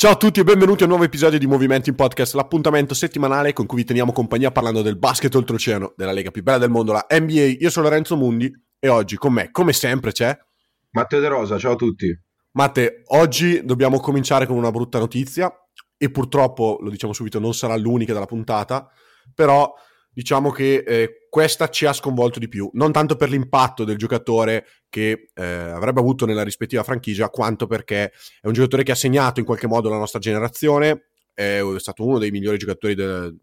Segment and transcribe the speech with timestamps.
[0.00, 3.52] Ciao a tutti e benvenuti a un nuovo episodio di Movimenti in Podcast, l'appuntamento settimanale
[3.52, 6.92] con cui vi teniamo compagnia parlando del basket oltreoceano, della lega più bella del mondo,
[6.92, 7.56] la NBA.
[7.58, 8.48] Io sono Lorenzo Mundi
[8.78, 10.38] e oggi con me, come sempre, c'è
[10.90, 12.16] Matteo De Rosa, ciao a tutti.
[12.52, 13.02] Matte.
[13.06, 15.52] Oggi dobbiamo cominciare con una brutta notizia
[15.96, 18.88] e purtroppo, lo diciamo subito, non sarà l'unica della puntata,
[19.34, 19.74] però
[20.12, 24.64] diciamo che eh, questa ci ha sconvolto di più, non tanto per l'impatto del giocatore
[24.88, 29.40] che eh, avrebbe avuto nella rispettiva franchigia, quanto perché è un giocatore che ha segnato
[29.40, 33.34] in qualche modo la nostra generazione, è stato uno dei migliori giocatori de-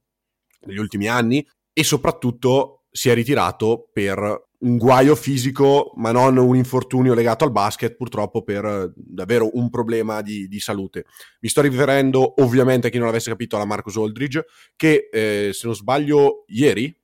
[0.59, 6.55] degli ultimi anni e soprattutto si è ritirato per un guaio fisico, ma non un
[6.55, 11.05] infortunio legato al basket, purtroppo per davvero un problema di, di salute.
[11.41, 15.67] Mi sto riferendo ovviamente a chi non l'avesse capito alla Marcus Aldridge, che eh, se
[15.67, 16.97] non sbaglio ieri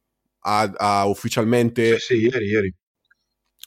[0.44, 2.76] ha, ha ufficialmente Sì, sì, ieri, ieri.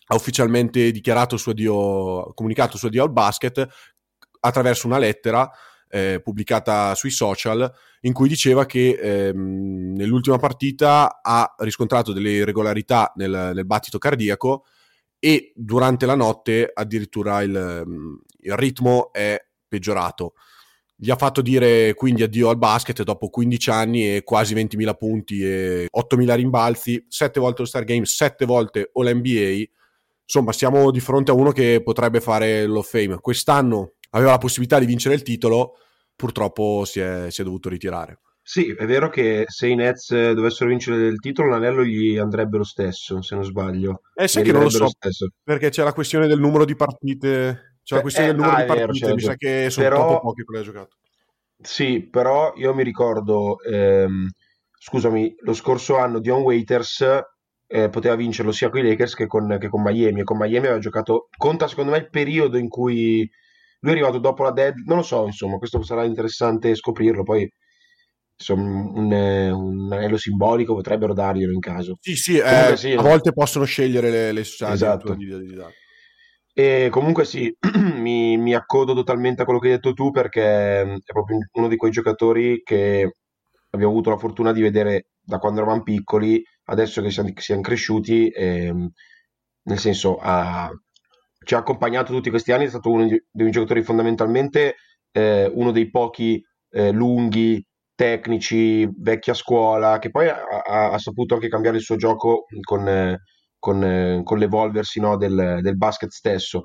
[0.06, 3.66] Ha ufficialmente dichiarato suo addio, comunicato il suo addio al basket
[4.40, 5.50] attraverso una lettera
[5.88, 13.12] eh, pubblicata sui social in cui diceva che ehm, nell'ultima partita ha riscontrato delle irregolarità
[13.16, 14.64] nel, nel battito cardiaco
[15.18, 17.84] e durante la notte addirittura il,
[18.40, 20.34] il ritmo è peggiorato.
[20.96, 25.42] Gli ha fatto dire quindi addio al basket dopo 15 anni e quasi 20.000 punti
[25.42, 29.64] e 8.000 rimbalzi, 7 volte lo Star Game, 7 volte All NBA.
[30.26, 33.18] Insomma, siamo di fronte a uno che potrebbe fare l'Off Fame.
[33.20, 35.74] Quest'anno aveva la possibilità di vincere il titolo,
[36.16, 38.20] purtroppo si è, si è dovuto ritirare.
[38.46, 42.64] Sì, è vero che se i Nets dovessero vincere il titolo, l'anello gli andrebbe lo
[42.64, 44.02] stesso, se non sbaglio.
[44.14, 45.28] Eh, sai che non lo so, stesso.
[45.42, 47.78] perché c'è la questione del numero di partite.
[47.82, 49.70] C'è la Eh, questione del eh, numero ah, di vero, partite, c'è mi sa che
[49.70, 50.96] sono Però- troppo pochi quelli che ha giocato.
[51.60, 54.28] Sì, però io mi ricordo, ehm,
[54.78, 57.02] scusami, lo scorso anno Dion Waiters
[57.66, 60.66] eh, poteva vincerlo sia con i Lakers che con, che con Miami, e con Miami
[60.66, 63.28] aveva giocato, conta secondo me il periodo in cui
[63.80, 67.48] lui è arrivato dopo la dead, non lo so, insomma, questo sarà interessante scoprirlo, poi
[68.36, 71.96] insomma, un, un anello simbolico potrebbero darglielo in caso.
[72.00, 75.16] Sì, sì, eh, sì, a volte possono scegliere le, le società Esatto.
[76.56, 77.52] E comunque sì,
[77.98, 81.68] mi, mi accodo totalmente a quello che hai detto tu perché mm, è proprio uno
[81.68, 83.16] di quei giocatori che
[83.70, 88.90] abbiamo avuto la fortuna di vedere da quando eravamo piccoli, adesso che siamo, cresciuti, ehm,
[89.64, 90.70] nel senso ha-
[91.44, 94.76] ci ha accompagnato tutti questi anni, è stato uno dei giocatori fondamentalmente
[95.12, 97.64] eh, uno dei pochi eh, lunghi,
[97.94, 103.18] tecnici, vecchia scuola, che poi ha, ha- saputo anche cambiare il suo gioco con, eh,
[103.58, 106.64] con, con l'evolversi no, del, del basket stesso.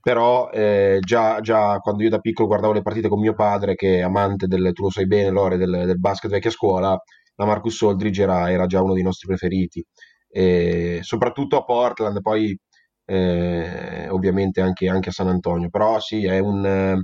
[0.00, 3.98] Però eh, già, già quando io da piccolo guardavo le partite con mio padre, che
[3.98, 6.96] è amante del, tu lo sai bene, Lore, del, del basket vecchia scuola,
[7.36, 9.84] la Marcus Aldridge era, era già uno dei nostri preferiti.
[10.28, 12.56] E soprattutto a Portland, poi
[13.04, 15.68] eh, ovviamente anche, anche a San Antonio.
[15.70, 17.00] Però sì, è un,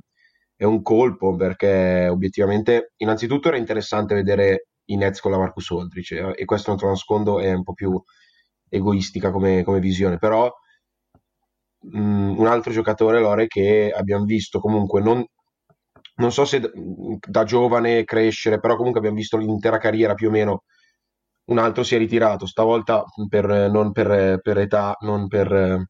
[0.56, 6.16] è un colpo perché obiettivamente, innanzitutto era interessante vedere i Nets con la Marcus Aldridge
[6.18, 8.00] eh, e questo non te lo nascondo è un po' più
[8.68, 10.50] egoistica come, come visione, però
[11.80, 15.24] mh, un altro giocatore, Lore, che abbiamo visto comunque non,
[16.20, 16.70] non so se d-
[17.28, 20.64] da giovane crescere, però comunque abbiamo visto l'intera carriera più o meno.
[21.46, 25.84] Un altro si è ritirato, stavolta per, non per, per età, non per eh,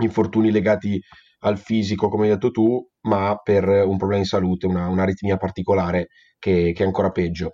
[0.00, 1.00] infortuni legati
[1.40, 6.08] al fisico, come hai detto tu, ma per un problema di salute, una, un'aritmia particolare
[6.38, 7.52] che, che è ancora peggio.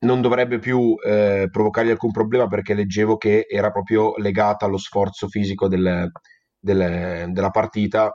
[0.00, 5.28] Non dovrebbe più eh, provocargli alcun problema perché leggevo che era proprio legata allo sforzo
[5.28, 6.10] fisico del-
[6.58, 8.12] del- della partita,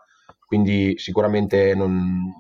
[0.48, 2.32] quindi sicuramente non,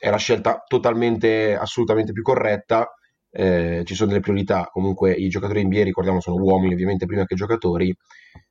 [0.00, 2.88] è la scelta totalmente, assolutamente più corretta.
[3.30, 4.64] Eh, ci sono delle priorità.
[4.72, 7.94] Comunque, i giocatori NBA, ricordiamo, sono uomini ovviamente prima che giocatori.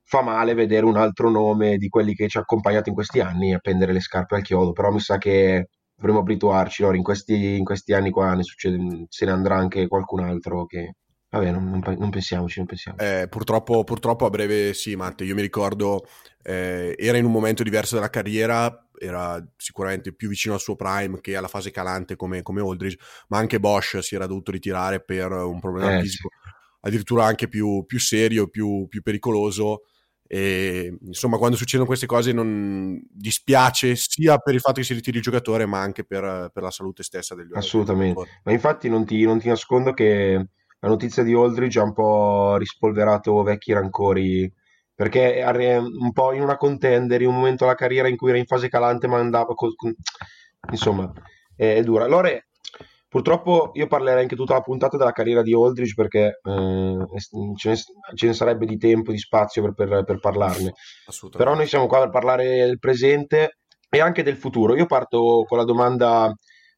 [0.03, 3.53] Fa male vedere un altro nome di quelli che ci ha accompagnato in questi anni
[3.53, 6.83] a appendere le scarpe al chiodo, però mi sa che dovremmo abituarci.
[6.83, 10.65] Loro, in, questi, in questi anni qua ne succede, se ne andrà anche qualcun altro
[10.65, 10.93] che
[11.31, 12.97] Vabbè, non, non, non pensiamoci, non pensiamo.
[12.97, 15.23] Eh, purtroppo, purtroppo a breve sì, Matte.
[15.25, 16.07] Io mi ricordo,
[16.41, 21.21] eh, era in un momento diverso della carriera, era sicuramente più vicino al suo prime
[21.21, 22.97] che alla fase calante come, come Aldridge,
[23.27, 26.29] ma anche Bosch si era dovuto ritirare per un problema Eh, fisico,
[26.81, 29.83] addirittura anche più, più serio, più, più pericoloso.
[30.31, 35.17] E insomma, quando succedono queste cose non dispiace sia per il fatto che si ritiri
[35.17, 38.41] il giocatore, ma anche per, per la salute stessa del, del Assolutamente.
[38.43, 40.47] Ma infatti non ti, non ti nascondo che
[40.79, 44.51] la notizia di Aldridge ha un po' rispolverato vecchi rancori,
[44.93, 48.37] perché è un po' in una contender, in un momento della carriera in cui era
[48.37, 49.53] in fase calante, ma andava...
[49.53, 49.95] co- con-
[50.71, 51.11] Insomma,
[51.55, 52.03] è, è dura.
[52.03, 52.29] Allora,
[53.07, 57.05] purtroppo io parlerei anche tutta la puntata della carriera di Aldridge perché eh,
[57.55, 57.75] ce ne,
[58.15, 60.73] ce ne sarebbe di tempo, di spazio per, per- per parlarne.
[61.37, 63.57] Però noi siamo qua per parlare del presente
[63.89, 64.75] e anche del futuro.
[64.75, 66.31] Io parto con la domanda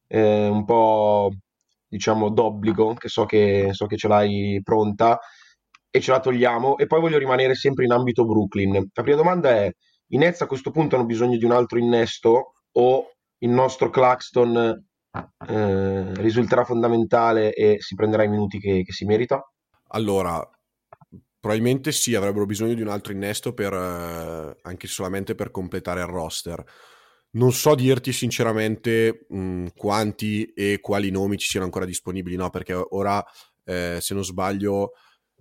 [0.06, 1.28] eh, un po',
[1.92, 5.18] diciamo, d'obbligo, che so che, so che ce l'hai pronta,
[5.90, 6.78] e ce la togliamo.
[6.78, 8.72] E poi voglio rimanere sempre in ambito Brooklyn.
[8.94, 9.70] La prima domanda è,
[10.08, 14.86] i Nets a questo punto hanno bisogno di un altro innesto o il nostro Claxton
[15.46, 19.42] eh, risulterà fondamentale e si prenderà i minuti che, che si merita?
[19.88, 20.40] Allora,
[21.38, 26.06] probabilmente sì, avrebbero bisogno di un altro innesto per, eh, anche solamente per completare il
[26.06, 26.64] roster.
[27.34, 32.50] Non so dirti sinceramente mh, quanti e quali nomi ci siano ancora disponibili, no?
[32.50, 33.24] Perché ora,
[33.64, 34.92] eh, se non sbaglio,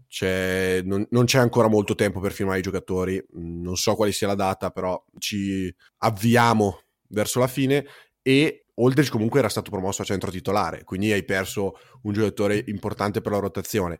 [0.07, 3.21] c'è, non, non c'è ancora molto tempo per firmare i giocatori.
[3.33, 7.85] Non so quale sia la data, però ci avviamo verso la fine
[8.21, 11.73] e Aldridge comunque era stato promosso a centro titolare, quindi hai perso
[12.03, 13.99] un giocatore importante per la rotazione.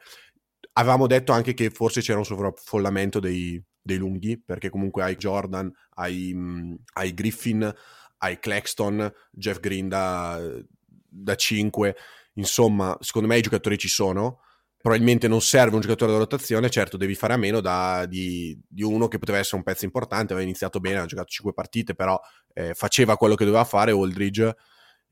[0.74, 5.72] Avevamo detto anche che forse c'era un sovraffollamento dei, dei lunghi, perché comunque hai Jordan,
[5.96, 7.74] hai, mh, hai Griffin,
[8.20, 10.40] hai Claxton, Jeff Green da,
[10.86, 11.96] da 5.
[12.36, 14.42] Insomma, secondo me i giocatori ci sono.
[14.82, 18.82] Probabilmente non serve un giocatore da rotazione, certo devi fare a meno da, di, di
[18.82, 22.20] uno che poteva essere un pezzo importante, aveva iniziato bene, ha giocato 5 partite, però
[22.54, 24.56] eh, faceva quello che doveva fare Aldridge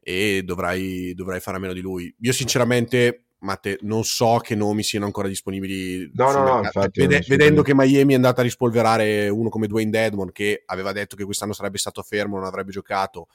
[0.02, 2.12] e dovrai, dovrai fare a meno di lui.
[2.22, 6.12] Io sinceramente, Matte, non so che nomi siano ancora disponibili.
[6.14, 9.92] No, no, no, infatti, Vede- vedendo che Miami è andata a rispolverare uno come Dwayne
[9.92, 13.28] Dedmon, che aveva detto che quest'anno sarebbe stato fermo, non avrebbe giocato,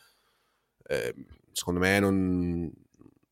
[0.86, 1.14] eh,
[1.52, 2.70] secondo me non,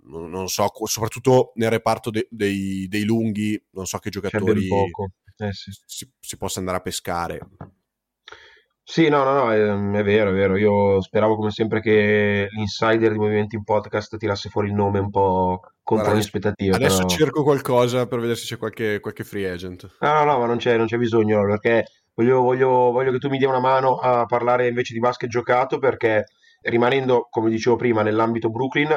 [0.05, 4.67] non, non so, soprattutto nel reparto de- dei, dei lunghi, non so che giocatori.
[5.37, 5.71] Eh sì.
[5.85, 7.41] si, si possa andare a pescare.
[8.85, 9.59] Sì, no, no, no, è,
[10.01, 10.57] è vero, è vero.
[10.57, 15.09] Io speravo come sempre che l'insider di Movimenti in Podcast tirasse fuori il nome un
[15.11, 16.75] po' contro Guarda, le aspettative.
[16.75, 19.89] Adesso però- cerco qualcosa per vedere se c'è qualche, qualche free agent.
[20.01, 21.85] No, no, no, ma non c'è, non c'è bisogno, no, perché
[22.15, 25.79] voglio, voglio, voglio che tu mi dia una mano a parlare invece di basket giocato,
[25.79, 26.25] perché
[26.63, 28.95] rimanendo, come dicevo prima, nell'ambito Brooklyn,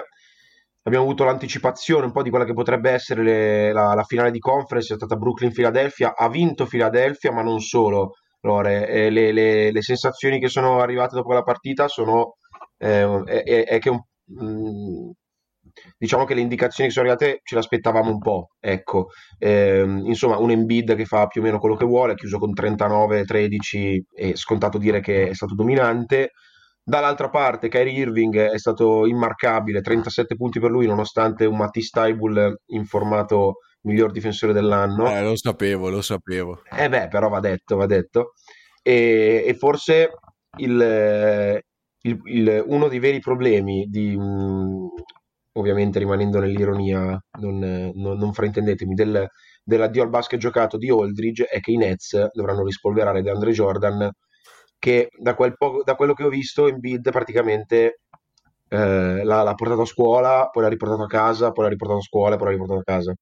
[0.84, 4.40] abbiamo avuto l'anticipazione un po' di quella che potrebbe essere le- la, la finale di
[4.40, 8.16] conference, è stata Brooklyn-Philadelphia, ha vinto Philadelphia, ma non solo.
[8.46, 12.38] Lore, eh, le, le- le sensazioni che sono arrivate dopo la partita sono
[12.78, 14.02] eh, è, è- che un-
[14.42, 15.10] mm,
[15.98, 19.08] diciamo che le indicazioni che sono arrivate ce le aspettavamo un po', ecco.
[19.40, 24.02] Ehm, insomma, un Embiid che fa più o meno quello che vuole, chiuso con 39-13
[24.14, 26.32] e scontato dire che è stato dominante.
[26.88, 32.62] Dall'altra parte, Kyrie Irving è stato immarcabile, 37 punti per lui, nonostante un Matisse Thybulle
[32.68, 33.56] in formato
[33.86, 35.08] miglior difensore dell'anno.
[35.10, 36.62] Eh, lo sapevo, lo sapevo.
[36.70, 38.34] Eh beh, però va detto, va detto.
[38.82, 40.12] E, e forse
[40.60, 41.64] il, eh,
[42.02, 44.88] il- il- uno dei veri problemi di, mh,
[45.54, 47.60] ovviamente rimanendo nell'ironia, non,
[47.94, 49.28] non- non fraintendetemi, del,
[49.64, 54.10] dell'addio al basket giocato di Aldridge è che i Nets dovranno rispolverare DeAndre Jordan,
[54.78, 58.02] che da, quel poco- da quello che ho visto Embiid praticamente
[58.70, 62.04] eh, l'ha, l'ha portato a scuola, poi l'ha riportato a casa, poi l'ha riportato a
[62.04, 63.14] scuola, poi l'ha riportato a casa.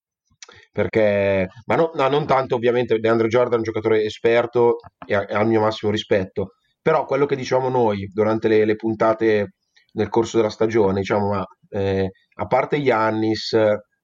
[0.74, 5.48] Perché, ma no- no, non tanto ovviamente, DeAndre Jordan è un giocatore esperto e il
[5.48, 9.54] mio massimo rispetto, però quello che diciamo noi durante le, le puntate
[9.94, 13.56] nel corso della stagione, diciamo, ma eh, a parte Giannis,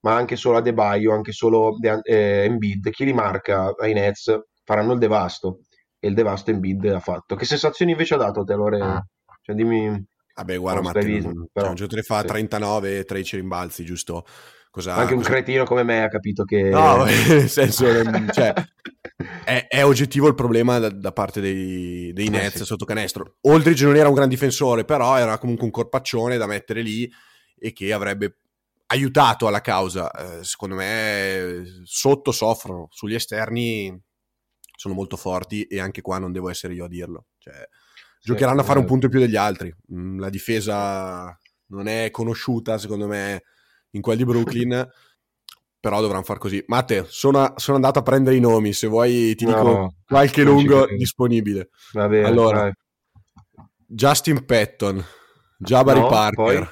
[0.02, 4.32] ma anche solo Adebayo, anche solo De- eh, Embiid, chi li marca ai Nets
[4.64, 5.62] faranno il devasto
[5.98, 7.36] e il devasto Embiid ha fatto.
[7.36, 9.06] Che sensazioni invece ha dato a te, Lore?
[9.42, 12.28] Cioè, dimmi, Vabbè, guarda, Matteo, cioè, un giocatore fa sì.
[12.28, 14.24] 39 13 rimbalzi, giusto?
[14.72, 16.62] Cosa, anche un cosa- cretino come me ha capito che...
[16.70, 18.54] No, nel senso, ehm, cioè,
[19.44, 22.66] è, è oggettivo il problema da, da parte dei, dei Eh, Nets sì.
[22.66, 23.38] sotto canestro.
[23.42, 27.10] Aldridge non era un gran difensore, però era comunque un corpaccione da mettere lì
[27.58, 28.38] e che avrebbe
[28.88, 30.12] aiutato alla causa.
[30.12, 34.00] Eh, secondo me sotto soffrono, sugli esterni
[34.76, 37.26] sono molto forti e anche qua non devo essere io a dirlo.
[37.40, 37.54] Cioè,
[38.22, 39.74] giocheranno a fare un punto in più degli altri.
[39.94, 43.44] Mm, La difesa non è conosciuta, secondo me,
[43.92, 44.88] in quel di Brooklyn.
[45.80, 46.62] però dovranno far così.
[46.68, 50.86] Matte, sono, sono andato a prendere i nomi, se vuoi ti dico No, qualche lungo
[50.88, 51.70] disponibile.
[51.94, 52.74] Va bene, Allora, dai.
[53.88, 55.04] Justin Patton,
[55.58, 56.68] Jabari No, Parker, poi?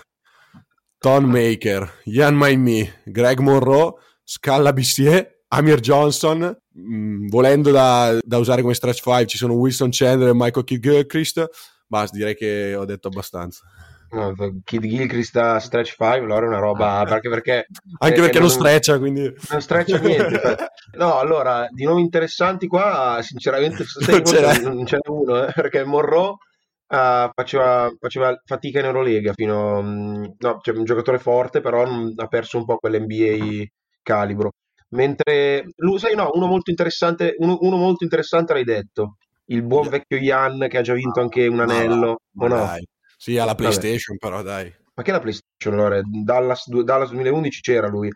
[0.99, 3.93] Ton Maker, Ian Maimi, Greg Monroe,
[4.23, 9.89] Scala Bissier, Amir Johnson, mh, volendo da, da usare come stretch 5 ci sono Wilson
[9.91, 11.47] Chandler e Michael Kidd-Gilchrist,
[11.87, 13.61] basta, direi che ho detto abbastanza.
[14.63, 17.65] Kid Gilchrist a stretch 5, allora è una roba, perché, perché
[17.99, 19.33] Anche eh, perché non non- streccia, quindi...
[19.49, 20.55] non streccia niente.
[20.97, 24.59] no, allora, di nomi interessanti qua, sinceramente, Non ce n'è.
[24.61, 26.35] non ce n'è uno, eh, perché Monroe
[26.87, 29.81] eh, faceva, faceva fatica in Eurolega fino...
[29.81, 33.65] mm, no, cioè un giocatore forte, però ha perso un po' quell'NBA
[34.01, 34.51] calibro.
[34.89, 39.89] Mentre, lui, sai, no, uno molto interessante, uno, uno molto interessante l'hai detto, il buon
[39.89, 42.55] vecchio Ian che ha già vinto anche un Ma va, anello, ma o no?
[42.55, 42.87] dai.
[43.17, 44.73] Sì, alla PlayStation, però dai.
[44.93, 45.99] Ma che è la PlayStation allora?
[46.03, 48.09] Dallas, Dallas 2011 c'era lui.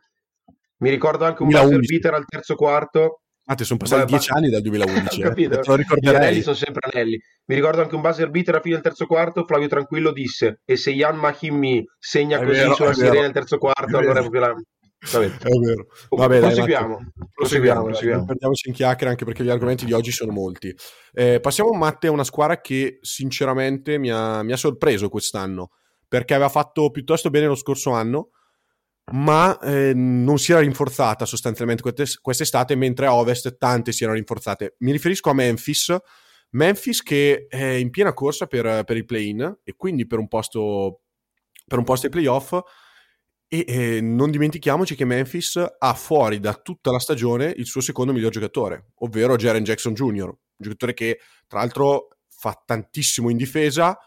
[0.77, 1.93] Mi ricordo anche un buzzer 2011.
[1.99, 3.21] beater al terzo quarto.
[3.45, 5.27] Ah, ti sono passati dieci anni dal 2011, Ho eh.
[5.27, 5.59] capito.
[5.59, 6.15] te lo Gli ricorderei.
[6.15, 7.19] anelli sono sempre anelli.
[7.45, 9.45] Mi ricordo anche un buzzer beater alla fine del terzo quarto.
[9.45, 13.57] Flavio Tranquillo disse: E se Ian Mahimi segna È così vero, sulla sirena del terzo
[13.57, 14.55] quarto, allora è proprio la.
[15.11, 15.31] Vabbè.
[15.37, 15.87] È vero.
[16.09, 16.99] Vabbè, proseguiamo.
[16.99, 17.11] Matte.
[17.33, 18.17] Proseguiamo, dai, proseguiamo.
[18.19, 20.75] non perdiamoci in chiacchiere anche perché gli argomenti di oggi sono molti.
[21.11, 25.71] Eh, passiamo Matte a una squadra che sinceramente mi ha, mi ha sorpreso quest'anno
[26.07, 28.31] perché aveva fatto piuttosto bene lo scorso anno
[29.13, 34.17] ma eh, non si era rinforzata sostanzialmente queste- quest'estate mentre a ovest tante si erano
[34.17, 34.75] rinforzate.
[34.79, 35.95] Mi riferisco a Memphis,
[36.51, 41.01] Memphis che è in piena corsa per, per il play-in e quindi per un posto,
[41.65, 42.57] per un posto ai playoff
[43.53, 48.13] e eh, non dimentichiamoci che Memphis ha fuori da tutta la stagione il suo secondo
[48.13, 53.97] miglior giocatore, ovvero Jaren Jackson Jr., un giocatore che tra l'altro fa tantissimo in difesa,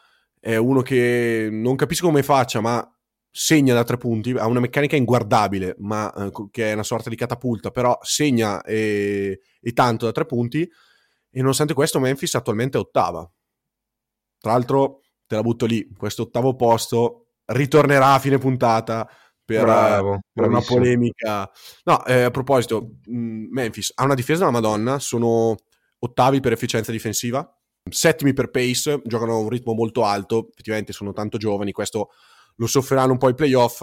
[0.41, 2.91] è uno che non capisco come faccia, ma
[3.31, 7.17] segna da tre punti, ha una meccanica inguardabile, ma eh, che è una sorta di
[7.17, 12.81] catapulta, però segna e, e tanto da tre punti e nonostante questo Memphis attualmente è
[12.81, 13.31] ottava.
[14.39, 19.07] Tra l'altro te la butto lì, questo ottavo posto ritornerà a fine puntata
[19.45, 21.51] per, Bravo, per una polemica.
[21.85, 25.57] No, eh, a proposito, mh, Memphis ha una difesa della Madonna, sono
[25.99, 27.47] ottavi per efficienza difensiva,
[27.91, 32.11] settimi per pace, giocano a un ritmo molto alto, effettivamente sono tanto giovani, questo
[32.57, 33.83] lo soffriranno un po' i playoff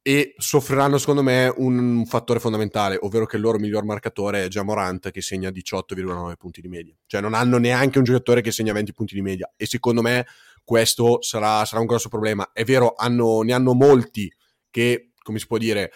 [0.00, 5.10] e soffriranno secondo me un fattore fondamentale, ovvero che il loro miglior marcatore è Jamorant
[5.10, 6.94] che segna 18,9 punti di media.
[7.06, 10.24] Cioè non hanno neanche un giocatore che segna 20 punti di media e secondo me
[10.62, 12.50] questo sarà, sarà un grosso problema.
[12.52, 14.32] È vero, hanno- ne hanno molti
[14.70, 15.92] che, come si può dire,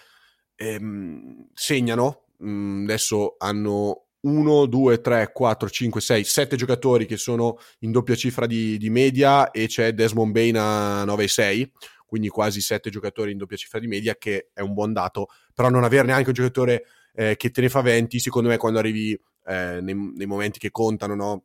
[0.55, 2.25] ehm, segnano.
[2.43, 8.15] Mm, adesso hanno 1, 2, 3, 4, 5, 6, 7 giocatori che sono in doppia
[8.15, 11.69] cifra di, di media e c'è Desmond Bain a 9,6
[12.05, 15.69] quindi quasi 7 giocatori in doppia cifra di media che è un buon dato però
[15.69, 19.19] non avere neanche un giocatore eh, che te ne fa 20 secondo me quando arrivi
[19.45, 21.43] eh, nei, nei momenti che contano no?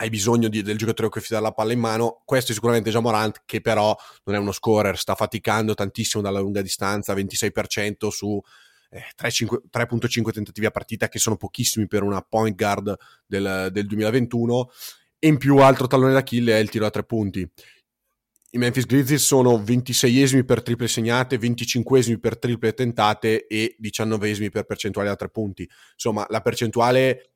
[0.00, 2.90] Hai bisogno di- del giocatore che ti dà la palla in mano questo è sicuramente
[2.90, 8.08] già Morant che però non è uno scorer sta faticando tantissimo dalla lunga distanza 26%
[8.08, 8.40] su
[8.90, 13.86] eh, 3,5 3.5 tentativi a partita che sono pochissimi per una point guard del, del
[13.86, 14.70] 2021
[15.18, 17.50] e in più altro tallone d'Achille è il tiro a tre punti
[18.50, 24.64] i Memphis Grizzlies sono 26esimi per triple segnate, 25esimi per triple tentate e 19esimi per
[24.64, 25.68] percentuale da tre punti.
[25.92, 27.32] Insomma, la percentuale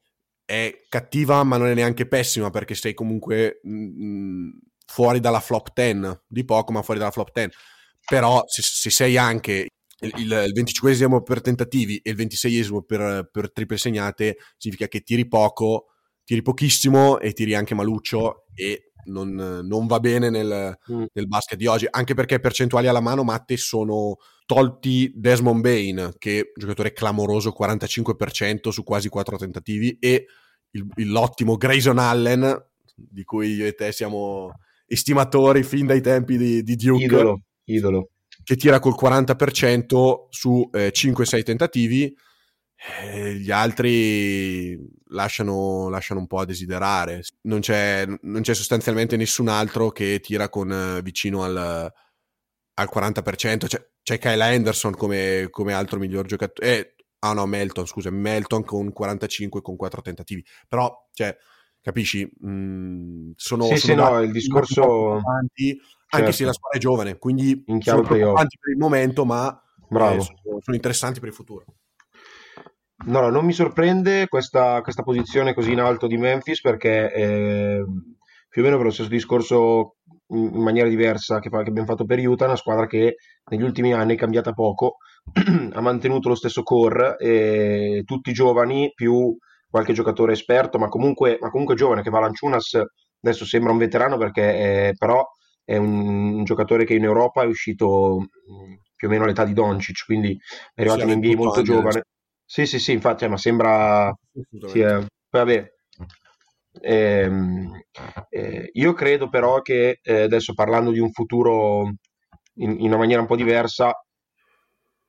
[0.53, 4.51] è cattiva, ma non è neanche pessima perché sei comunque mh,
[4.85, 7.57] fuori dalla flop 10, di poco, ma fuori dalla flop 10.
[8.05, 9.69] Però se, se sei anche
[10.01, 15.01] il, il, il 25esimo per tentativi e il 26esimo per, per triple segnate, significa che
[15.01, 15.87] tiri poco,
[16.23, 19.31] tiri pochissimo e tiri anche maluccio e non,
[19.65, 21.05] non va bene nel, Mm.
[21.13, 26.33] nel basket di oggi, anche perché percentuali alla mano matte sono tolti Desmond Bain, che
[26.33, 30.27] è un giocatore clamoroso, 45% su quasi 4 tentativi, e
[30.73, 34.53] il- l'ottimo Grayson Allen, di cui io e te siamo
[34.87, 38.11] estimatori fin dai tempi di, di Duke, Idolo, idolo.
[38.45, 42.15] che tira col 40% su eh, 5-6 tentativi.
[43.01, 44.77] Eh, gli altri
[45.11, 47.23] lasciano, lasciano un po' a desiderare.
[47.43, 53.67] Non c'è, non c'è sostanzialmente nessun altro che tira con eh, vicino al, al 40%.
[53.67, 56.97] C'è, c'è Kyle Anderson come, come altro miglior giocatore.
[57.25, 60.45] Ah no, Melton, scusa, Melton con 45 con 4 tentativi.
[60.69, 61.37] Però, cioè,
[61.81, 62.29] capisci?
[62.45, 66.33] Mm, sono, Sì, sono sì, no, il discorso- anche Certo.
[66.33, 69.57] se la squadra è giovane, quindi In sono preoccupanti per il momento, ma
[69.89, 70.17] Bravo.
[70.17, 71.65] eh, sono, sono interessanti per il futuro.
[73.07, 77.85] No, no, non mi sorprende questa, questa posizione così in alto di Memphis perché eh,
[78.49, 79.97] più o meno per lo stesso discorso
[80.29, 83.17] in, in maniera diversa che, che abbiamo fatto per Utah, una squadra che
[83.51, 84.99] negli ultimi anni è cambiata poco,
[85.73, 89.37] ha mantenuto lo stesso core, e tutti giovani, più
[89.69, 92.81] qualche giocatore esperto, ma comunque, ma comunque giovane, che Valanciunas
[93.23, 95.25] adesso sembra un veterano perché è, però
[95.65, 98.27] è un, un, giocatore che in Europa è uscito
[98.97, 100.37] più o meno all'età di Doncic, quindi
[100.75, 102.05] è arrivato in NBA molto giovane.
[102.45, 104.13] Sì, sì, sì, infatti, eh, ma sembra...
[104.67, 105.73] Sì, eh, vabbè,
[106.81, 107.31] eh,
[108.29, 111.93] eh, io credo però che eh, adesso parlando di un futuro
[112.57, 113.93] in, in, una maniera un po' diversa,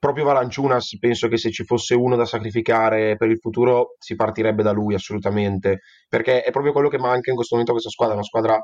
[0.04, 4.62] proprio Valanciunas penso che se ci fosse uno da sacrificare per il futuro si partirebbe
[4.62, 5.80] da lui assolutamente,
[6.10, 8.58] perché è proprio quello che manca in questo momento a questa squadra, una squadra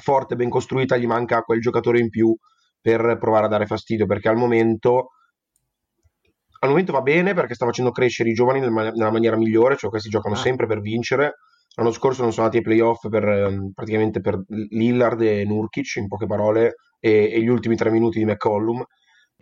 [0.00, 2.34] forte, ben costruita, gli manca quel giocatore in più
[2.80, 5.10] per provare a dare fastidio, perché al momento
[6.58, 10.08] al momento va bene perché sta facendo crescere i giovani nella maniera migliore, cioè questi
[10.08, 10.38] giocano ah.
[10.38, 11.34] sempre per vincere,
[11.74, 16.06] L'anno scorso non sono andati ai playoff per, ehm, praticamente per Lillard e Nurkic, in
[16.06, 18.84] poche parole, e, e, gli ultimi tre minuti di McCollum.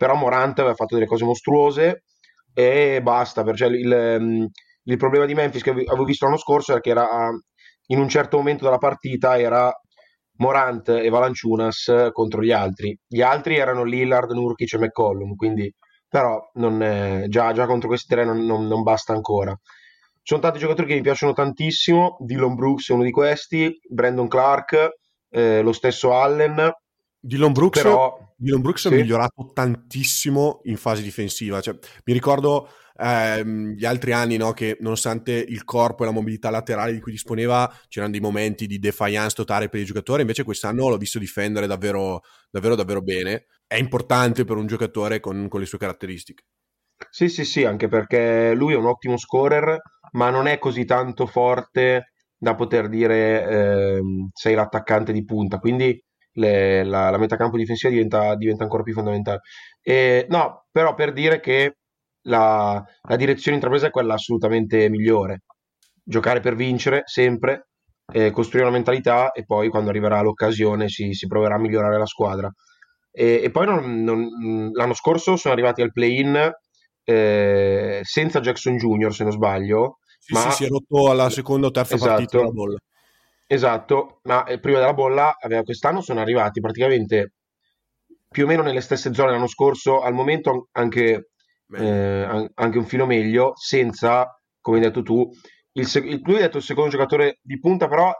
[0.01, 2.05] Però Morant aveva fatto delle cose mostruose
[2.55, 3.43] e basta.
[3.53, 4.47] Cioè, il, ehm,
[4.85, 7.07] il, problema di Memphis che avevo visto l'anno scorso era che era
[7.85, 9.71] in un certo momento della partita era
[10.37, 12.97] Morant e Valanciunas contro gli altri.
[13.07, 15.71] Gli altri erano Lillard, Nurkic e McCollum, quindi
[16.07, 19.55] però è, già, già, contro questi tre non, non, non basta ancora.
[19.61, 24.27] Ci sono tanti giocatori che mi piacciono tantissimo, Dylan Brooks è uno di questi, Brandon
[24.27, 24.89] Clark,
[25.29, 26.71] eh, lo stesso Allen.
[27.23, 28.87] Dylan Brooks, però, Dylan Brooks sì.
[28.87, 31.61] è migliorato tantissimo in fase difensiva.
[31.61, 36.49] Cioè, mi ricordo ehm, gli altri anni no, che nonostante il corpo e la mobilità
[36.49, 40.89] laterale di cui disponeva c'erano dei momenti di defiance totale per i giocatori, invece quest'anno
[40.89, 43.45] l'ho visto difendere davvero, davvero, davvero bene.
[43.67, 46.43] È importante per un giocatore con, con le sue caratteristiche.
[47.09, 49.79] Sì, sì, sì, anche perché lui è un ottimo scorer,
[50.13, 54.01] ma non è così tanto forte da poter dire eh,
[54.33, 59.41] sei l'attaccante di punta, quindi le, la, la metacampo difensiva diventa, diventa, ancora più fondamentale.
[59.81, 61.77] E, no, però per dire che
[62.23, 65.43] la, la, direzione intrapresa è quella assolutamente migliore.
[66.03, 67.69] Giocare per vincere sempre,
[68.13, 72.05] eh, costruire una mentalità e poi quando arriverà l'occasione si, si proverà a migliorare la
[72.05, 72.51] squadra.
[73.11, 76.51] E, e poi non, non, l'anno scorso sono arrivati al play-in
[77.03, 79.99] eh, senza Jackson Jr., se non sbaglio.
[80.19, 80.39] Sì, ma...
[80.41, 82.77] sì, si è rotto alla seconda o terza esatto, partita della bolla.
[83.53, 87.33] Esatto, ma eh, prima della bolla aveva, quest'anno sono arrivati praticamente
[88.29, 91.31] più o meno nelle stesse zone l'anno scorso, al momento anche,
[91.75, 94.25] eh, anche un filo meglio, senza,
[94.61, 95.29] come hai detto tu,
[95.73, 98.13] il, il, tu hai detto il secondo giocatore di punta, però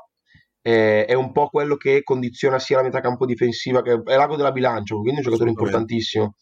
[0.62, 4.36] eh, è un po' quello che condiziona sia la metà campo difensiva, che è l'ago
[4.36, 6.36] della bilancia, quindi un giocatore importantissimo.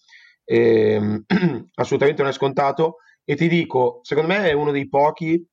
[0.43, 1.23] Eh,
[1.75, 5.45] assolutamente non è scontato e ti dico, secondo me è uno dei pochi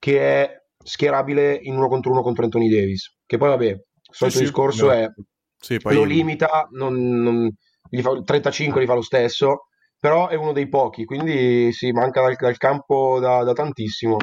[0.00, 4.38] che è schierabile in uno contro uno contro Anthony Davis, che poi vabbè, il solito
[4.38, 4.92] sì, discorso no.
[4.92, 5.08] è
[5.62, 5.94] sì, poi...
[5.94, 7.50] lo limita, non, non,
[7.88, 9.68] gli fa, 35 li fa lo stesso,
[9.98, 14.16] però è uno dei pochi, quindi si manca dal, dal campo da, da tantissimo.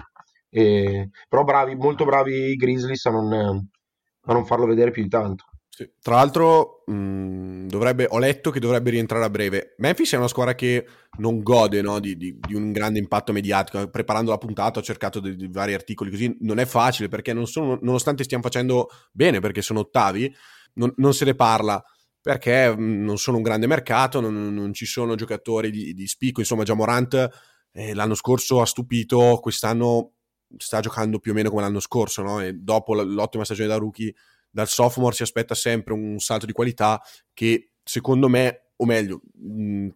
[0.49, 5.09] E, però bravi, molto bravi i Grizzlies a non, a non farlo vedere più di
[5.09, 5.45] tanto.
[5.79, 5.89] Sì.
[6.01, 9.75] Tra l'altro, mh, dovrebbe, ho letto che dovrebbe rientrare a breve.
[9.77, 10.85] Memphis è una squadra che
[11.19, 13.87] non gode no, di, di, di, un grande impatto mediatico.
[13.87, 16.35] Preparando la puntata ho cercato di, di vari articoli così.
[16.41, 20.35] Non è facile perché non sono, nonostante stiamo facendo bene, perché sono ottavi,
[20.73, 21.81] non, non se ne parla
[22.21, 26.41] perché non sono un grande mercato, non, non ci sono giocatori di, spicco.
[26.41, 27.29] Insomma, già Morant
[27.71, 30.11] eh, l'anno scorso ha stupito, quest'anno
[30.57, 32.41] sta giocando più o meno come l'anno scorso, no?
[32.53, 34.13] Dopo l'ottima stagione da rookie
[34.49, 37.01] dal sophomore si aspetta sempre un salto di qualità
[37.33, 39.87] che secondo me, o meglio, mh,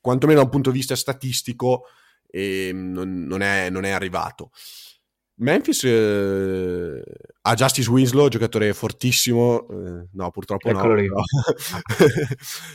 [0.00, 1.84] quantomeno da un punto di vista statistico,
[2.30, 4.50] eh, non, non, è, non, è, arrivato.
[5.40, 7.02] Memphis eh,
[7.42, 9.68] ha Justice Winslow, giocatore fortissimo.
[9.68, 11.22] Eh, no, purtroppo Eccolo no.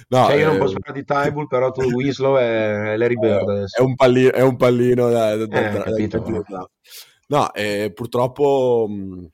[0.08, 3.66] no cioè, io non eh, posso parlare di Tybull, però tu Winslow è Larry Bird.
[3.70, 6.24] È un pallino, è un pallino da, da, da, capito,
[7.28, 9.30] no, eh, purtroppo mh, Ehm,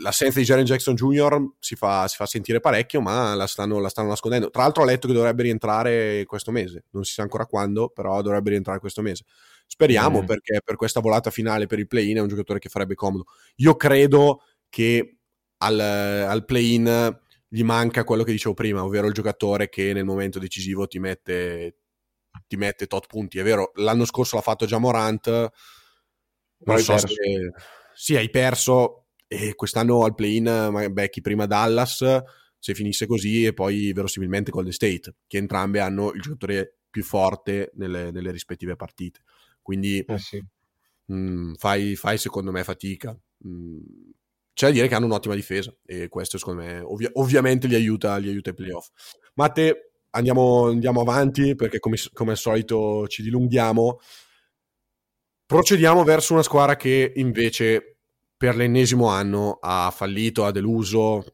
[0.00, 1.54] l'assenza di Jaren Jackson Jr.
[1.58, 4.50] Si fa, si fa, sentire parecchio, ma la stanno, la stanno, nascondendo.
[4.50, 8.20] Tra l'altro ho letto che dovrebbe rientrare questo mese, non si sa ancora quando, però
[8.22, 9.24] dovrebbe rientrare questo mese.
[9.66, 10.26] Speriamo mm.
[10.26, 13.24] perché per questa volata finale per il play-in è un giocatore che farebbe comodo.
[13.56, 15.18] Io credo che
[15.58, 20.38] al, al play-in gli manca quello che dicevo prima, ovvero il giocatore che nel momento
[20.38, 21.76] decisivo ti mette,
[22.46, 23.38] ti mette tot punti.
[23.38, 25.50] È vero, l'anno scorso l'ha fatto già Morant,
[26.64, 27.06] non so se...
[27.94, 29.01] Sì, hai perso,
[29.32, 32.04] e quest'anno al play-in becchi prima Dallas
[32.58, 37.72] se finisse così e poi verosimilmente Golden State, che entrambe hanno il giocatore più forte
[37.74, 39.22] nelle, nelle rispettive partite.
[39.62, 40.40] Quindi eh sì.
[41.06, 43.10] mh, mm, fai, fai, secondo me fatica.
[43.38, 43.78] Mh, mm,
[44.52, 48.16] c'è da dire che hanno un'ottima difesa e questo secondo me ovvia- ovviamente li aiuta,
[48.18, 48.88] li aiuta ai playoff.
[49.34, 53.98] Matte, andiamo, andiamo avanti perché come, come al solito ci dilunghiamo.
[55.46, 57.91] Procediamo verso una squadra che invece
[58.42, 61.24] per l'ennesimo anno ha fallito, ha deluso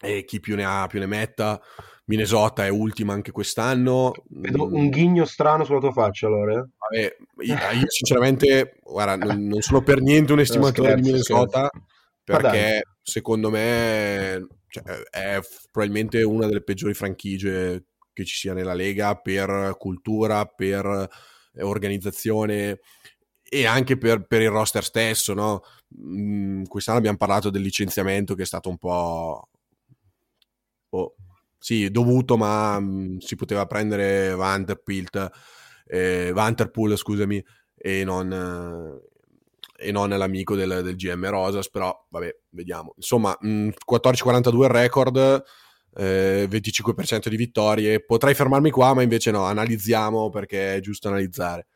[0.00, 1.60] e chi più ne ha più ne metta.
[2.06, 4.14] Minnesota è ultima anche quest'anno.
[4.30, 6.54] Vedo un ghigno strano sulla tua faccia, allora.
[6.54, 11.68] Vabbè, io, io sinceramente, guarda, non, non sono per niente un estimatore scherzo, di Minnesota
[11.70, 11.86] scherzo.
[12.24, 15.40] Perché secondo me cioè, è
[15.70, 21.06] probabilmente una delle peggiori franchigie che ci sia nella Lega per cultura, per
[21.58, 22.78] organizzazione
[23.48, 25.62] e anche per, per il roster stesso, no?
[26.00, 29.48] Mm, quest'anno abbiamo parlato del licenziamento che è stato un po'...
[30.90, 31.14] oh,
[31.58, 35.30] sì, dovuto, ma mm, si poteva prendere Vanderbilt,
[35.86, 37.42] eh, Vanderpool, scusami,
[37.74, 42.92] e non, eh, e non l'amico del, del GM Rosas, però vabbè, vediamo.
[42.96, 45.44] Insomma, mh, 14-42 il record,
[45.94, 48.04] eh, 25% di vittorie.
[48.04, 51.66] Potrei fermarmi qua, ma invece no, analizziamo perché è giusto analizzare.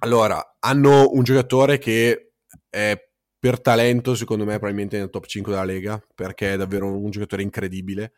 [0.00, 2.34] Allora, hanno un giocatore che
[2.68, 3.00] è
[3.38, 7.42] per talento, secondo me, probabilmente nel top 5 della Lega, perché è davvero un giocatore
[7.42, 8.12] incredibile.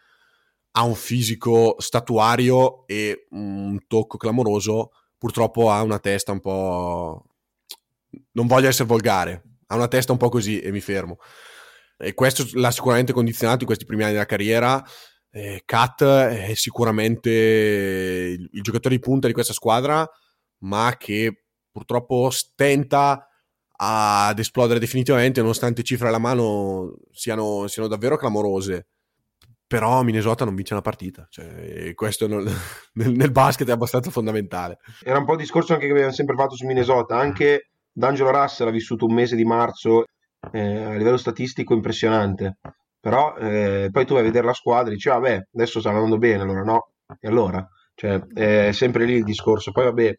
[0.72, 4.90] Ha un fisico statuario e un tocco clamoroso.
[5.16, 7.24] Purtroppo ha una testa un po'.
[8.32, 11.18] Non voglio essere volgare, ha una testa un po' così e mi fermo.
[11.96, 14.82] E questo l'ha sicuramente condizionato in questi primi anni della carriera.
[15.30, 20.08] Eh, è sicuramente il, il giocatore di punta di questa squadra,
[20.60, 21.47] ma che
[21.78, 23.28] purtroppo stenta
[23.80, 28.88] ad esplodere definitivamente, nonostante cifre alla mano siano, siano davvero clamorose.
[29.66, 32.44] Però Minnesota non vince una partita, cioè, questo non-
[32.94, 34.78] nel, nel basket è abbastanza fondamentale.
[35.02, 37.18] Era un po' il discorso anche che abbiamo sempre fatto su Minnesota.
[37.18, 40.04] Anche D'Angelo Russell ha vissuto un mese di marzo
[40.52, 42.58] eh, a livello statistico impressionante.
[43.00, 46.16] Però eh, poi tu vai a vedere la squadra e dici, vabbè, adesso sta andando
[46.18, 46.92] bene, allora no.
[47.20, 47.66] E allora?
[47.94, 49.70] Cioè, è sempre lì il discorso.
[49.70, 50.18] Poi vabbè,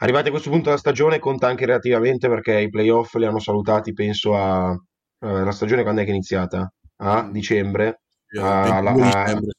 [0.00, 3.92] arrivati a questo punto della stagione conta anche relativamente perché i playoff li hanno salutati,
[3.92, 4.70] penso, a...
[4.72, 6.70] eh, la stagione quando è che è iniziata?
[6.96, 8.02] A dicembre.
[8.32, 9.52] La- 22 ah, dicembre,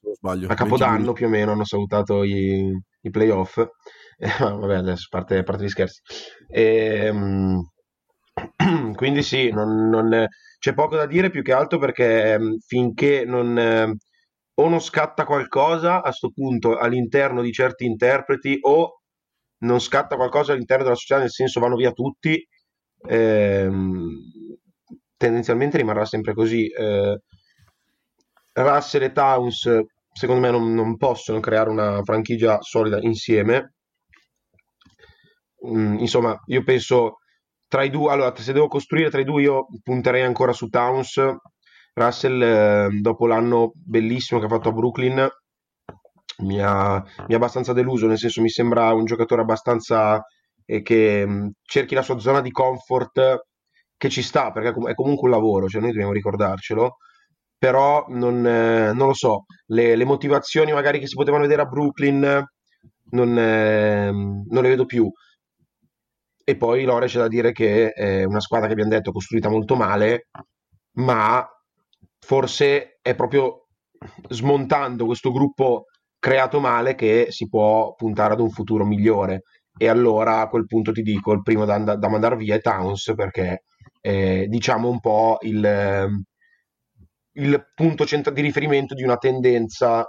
[0.47, 1.13] a Capodanno 22.
[1.13, 3.61] più o meno hanno salutato i, i playoff.
[4.21, 5.99] Eh, vabbè, adesso a parte, a parte gli scherzi.
[6.47, 7.59] Ehm,
[8.93, 10.27] quindi sì, non- non-
[10.59, 13.95] c'è poco da dire più che altro perché ehm, finché non, ehm,
[14.59, 19.00] o non scatta qualcosa a sto punto all'interno di certi interpreti o
[19.61, 22.47] non scatta qualcosa all'interno della società, nel senso vanno via tutti,
[23.07, 24.09] ehm,
[25.17, 26.67] tendenzialmente rimarrà sempre così.
[26.67, 27.19] Eh,
[28.53, 29.69] Russell e Towns,
[30.13, 33.73] secondo me, non, non possono creare una franchigia solida insieme.
[35.67, 37.17] Mm, insomma, io penso
[37.67, 41.21] tra i due, allora, se devo costruire tra i due, io punterei ancora su Towns.
[41.93, 45.27] Russell, eh, dopo l'anno bellissimo che ha fatto a Brooklyn,
[46.41, 50.23] mi ha, mi ha abbastanza deluso, nel senso mi sembra un giocatore abbastanza
[50.65, 53.47] eh, che mh, cerchi la sua zona di comfort
[53.97, 56.97] che ci sta, perché è comunque un lavoro, cioè noi dobbiamo ricordarcelo,
[57.57, 61.65] però non, eh, non lo so, le, le motivazioni magari che si potevano vedere a
[61.65, 62.43] Brooklyn
[63.11, 65.11] non, eh, non le vedo più.
[66.43, 69.75] E poi Lore c'è da dire che è una squadra che abbiamo detto costruita molto
[69.75, 70.27] male,
[70.93, 71.47] ma
[72.19, 73.67] forse è proprio
[74.29, 75.85] smontando questo gruppo
[76.21, 79.41] creato male che si può puntare ad un futuro migliore.
[79.75, 83.13] E allora a quel punto ti dico, il primo da, da mandare via è Towns
[83.15, 83.63] perché
[83.99, 86.23] è diciamo un po' il, ehm,
[87.33, 90.05] il punto centra- di riferimento di una tendenza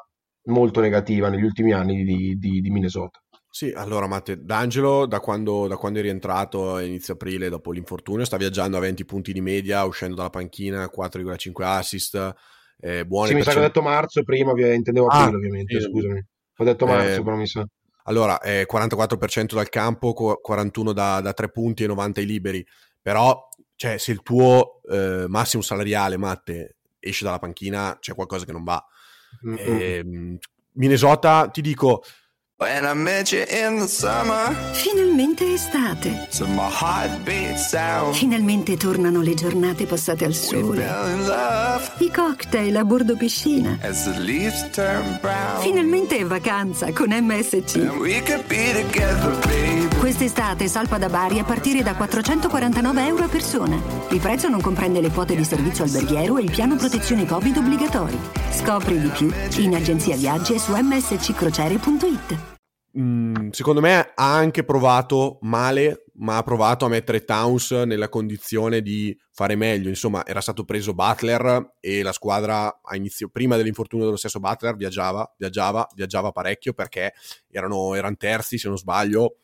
[0.48, 3.18] molto negativa negli ultimi anni di, di- di Minnesota.
[3.48, 8.24] Sì, allora Matte, D'Angelo da quando, da quando è rientrato a inizio aprile dopo l'infortunio
[8.26, 12.34] sta viaggiando a 20 punti di media, uscendo dalla panchina, 4,5 assist,
[12.80, 15.88] eh, buone Sì, mi sa che ho detto marzo prima, intendevo Ah, aprile ovviamente, sì.
[15.88, 16.24] scusami.
[16.56, 17.66] Ho detto marzo, Eh, però mi sa.
[18.04, 22.66] Allora, eh, 44% dal campo, qu- 41 da, da 3 punti e 90 ai liberi.
[23.00, 28.52] Però, cioè, se il tuo eh, massimo salariale, Matte, esce dalla panchina, c'è qualcosa che
[28.52, 28.84] non va.
[29.46, 29.56] Mm, mm.
[29.58, 30.38] Ehm,
[30.72, 32.02] Minnesota, ti dico,
[32.62, 36.28] When I met you in the summer, Finalmente estate.
[36.30, 40.84] heartbeat sound, Finalmente tornano le giornate passate al sole.
[41.98, 43.78] I cocktail a bordo piscina.
[43.82, 45.60] as the leaves turn brown.
[45.60, 47.74] Finalmente è vacanza con MSC.
[47.78, 49.88] And we could be together, baby.
[49.98, 53.76] Quest'estate salpa da Bari a partire da 449 euro a persona.
[54.10, 58.16] Il prezzo non comprende le quote di servizio alberghiero e il piano protezione Covid obbligatori.
[58.52, 62.51] Scopri di più in agenzia viaggi e su msccrociere.it.
[62.92, 68.82] mh, secondo me ha anche provato male, ma ha provato a mettere Towns nella condizione
[68.82, 69.88] di fare meglio.
[69.88, 74.76] Insomma, era stato preso Butler e la squadra a inizio, prima dell'infortunio dello stesso Butler
[74.76, 77.12] viaggiava, viaggiava, viaggiava parecchio perché
[77.50, 79.38] erano, erano terzi, se non sbaglio,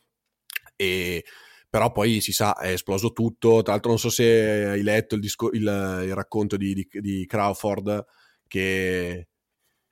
[0.75, 1.23] e
[1.69, 3.61] però poi si sa, è esploso tutto.
[3.61, 7.25] Tra l'altro, non so se hai letto il, disco, il, il racconto di, di, di,
[7.27, 8.05] Crawford
[8.47, 9.28] che.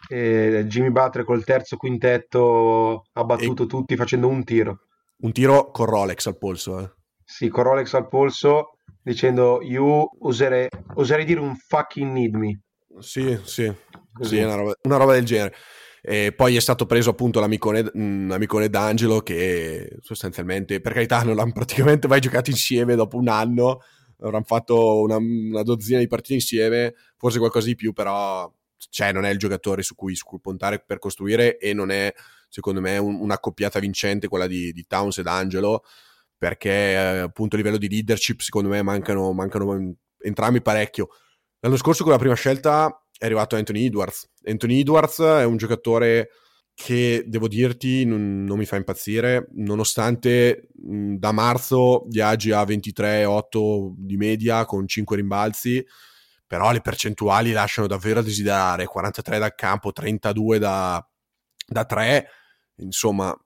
[0.08, 3.67] E Jimmy Butler col terzo quintetto ha battuto e...
[3.67, 4.80] tutti facendo un tiro.
[5.20, 6.91] Un tiro con Rolex al polso, eh.
[7.24, 12.62] Sì, con Rolex al polso, dicendo you userei, oserei dire un fucking need me.
[13.00, 13.72] Sì, sì,
[14.22, 15.54] sì una, roba, una roba del genere.
[16.02, 21.38] E poi è stato preso appunto l'amicone, mm, l'amicone D'Angelo che sostanzialmente, per carità, non
[21.38, 23.82] hanno praticamente mai giocato insieme dopo un anno,
[24.20, 28.50] avranno fatto una, una, dozzina di partite insieme, forse qualcosa di più, però
[28.90, 32.13] cioè, non è il giocatore su cui, su cui puntare per costruire e non è,
[32.50, 35.84] secondo me, un, una coppiata vincente quella di, di Towns ed Angelo,
[36.38, 41.10] perché eh, appunto a livello di leadership secondo me mancano, mancano entrambi parecchio.
[41.60, 44.30] L'anno scorso con la prima scelta è arrivato Anthony Edwards.
[44.44, 46.30] Anthony Edwards è un giocatore
[46.76, 53.94] che devo dirti non, non mi fa impazzire, nonostante mh, da marzo viaggi a 23,8
[53.98, 55.84] di media con 5 rimbalzi,
[56.48, 61.06] però le percentuali lasciano davvero a desiderare, 43 dal campo, 32 da,
[61.68, 62.28] da 3,
[62.78, 63.38] insomma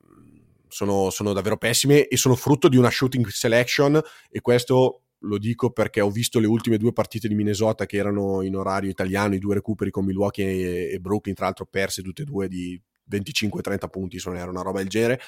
[0.68, 5.72] sono, sono davvero pessime e sono frutto di una shooting selection e questo lo dico
[5.72, 9.40] perché ho visto le ultime due partite di Minnesota che erano in orario italiano, i
[9.40, 14.20] due recuperi con Milwaukee e, Brooklyn, tra l'altro perse tutte e due di 25-30 punti,
[14.20, 15.20] se non era una roba del genere.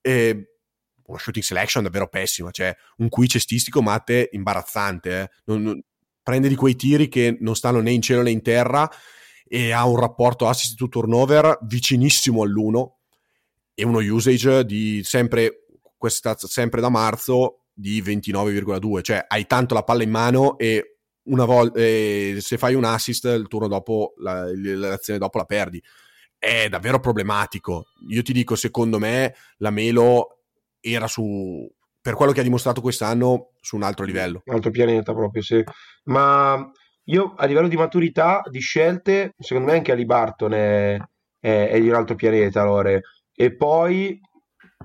[0.00, 0.56] E
[1.04, 5.30] una shooting selection davvero pessima, cioè un qui cestistico Matte imbarazzante, eh.
[5.44, 5.82] non, non,
[6.22, 8.90] prende di quei tiri che non stanno né in cielo né in terra
[9.44, 12.90] e ha un rapporto assist to turnover vicinissimo all'1
[13.74, 15.64] e uno usage di sempre,
[15.96, 21.44] questa, sempre da marzo di 29,2, cioè hai tanto la palla in mano e una
[21.44, 25.82] volta eh, se fai un assist il turno dopo la, l'azione dopo la perdi.
[26.38, 27.86] È davvero problematico.
[28.08, 30.40] Io ti dico, secondo me la Melo
[30.80, 31.70] era su
[32.02, 34.42] per quello che ha dimostrato quest'anno su un altro livello.
[34.46, 35.62] Un altro pianeta proprio, sì.
[36.06, 36.68] Ma
[37.04, 40.96] io a livello di maturità, di scelte, secondo me anche Ali Barton è,
[41.38, 43.02] è, è di un altro pianeta, Lore.
[43.32, 44.20] E poi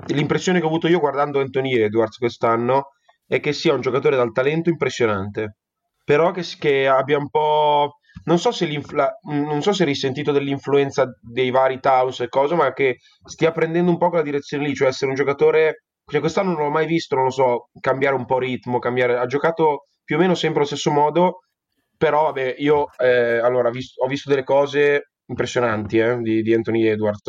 [0.08, 2.92] l'impressione che ho avuto io guardando Anthony Edwards quest'anno
[3.26, 5.58] è che sia un giocatore dal talento impressionante,
[6.06, 7.94] però che, che abbia un po'...
[8.26, 8.68] Non so, se
[9.24, 13.98] non so se risentito dell'influenza dei vari Taus e cose, ma che stia prendendo un
[13.98, 15.86] po' quella direzione lì, cioè essere un giocatore...
[16.10, 19.18] Cioè quest'anno non l'ho mai visto, non lo so, cambiare un po' ritmo, cambiare...
[19.18, 21.40] Ha giocato più o meno sempre allo stesso modo,
[21.98, 26.86] però vabbè, io eh, allora, visto, ho visto delle cose impressionanti eh, di, di Anthony
[26.88, 27.22] Edwards.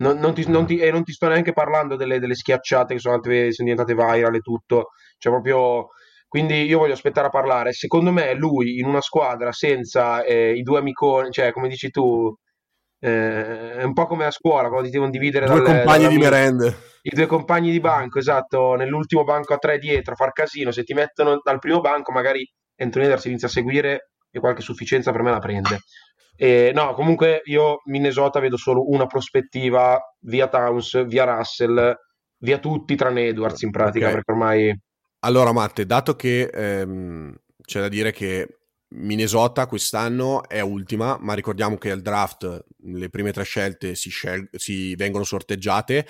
[0.00, 3.00] Non, non, ti, non, ti, e non ti sto neanche parlando delle, delle schiacciate che
[3.00, 4.88] sono, andate, sono diventate viral e tutto.
[5.18, 5.88] Cioè, proprio.
[6.28, 7.72] Quindi io voglio aspettare a parlare.
[7.72, 12.34] Secondo me, lui in una squadra senza eh, i due amiconi, cioè, come dici tu,
[13.00, 16.18] eh, è un po' come a scuola quando ti devono dividere due dalle, compagni di
[16.18, 16.76] merende.
[17.02, 20.72] I due compagni di banco, esatto, nell'ultimo banco a tre dietro, far casino.
[20.72, 25.12] Se ti mettono dal primo banco, magari Anthony si inizia a seguire e qualche sufficienza
[25.12, 25.78] per me la prende.
[26.36, 31.94] E, no, comunque io Minnesota vedo solo una prospettiva via Towns, via Russell,
[32.38, 34.14] via tutti tranne Edwards in pratica, okay.
[34.14, 34.80] perché ormai...
[35.20, 37.34] Allora Matte, dato che ehm,
[37.64, 38.57] c'è da dire che
[38.90, 44.48] Minnesota quest'anno è ultima, ma ricordiamo che al draft le prime tre scelte si, scel-
[44.52, 46.06] si vengono sorteggiate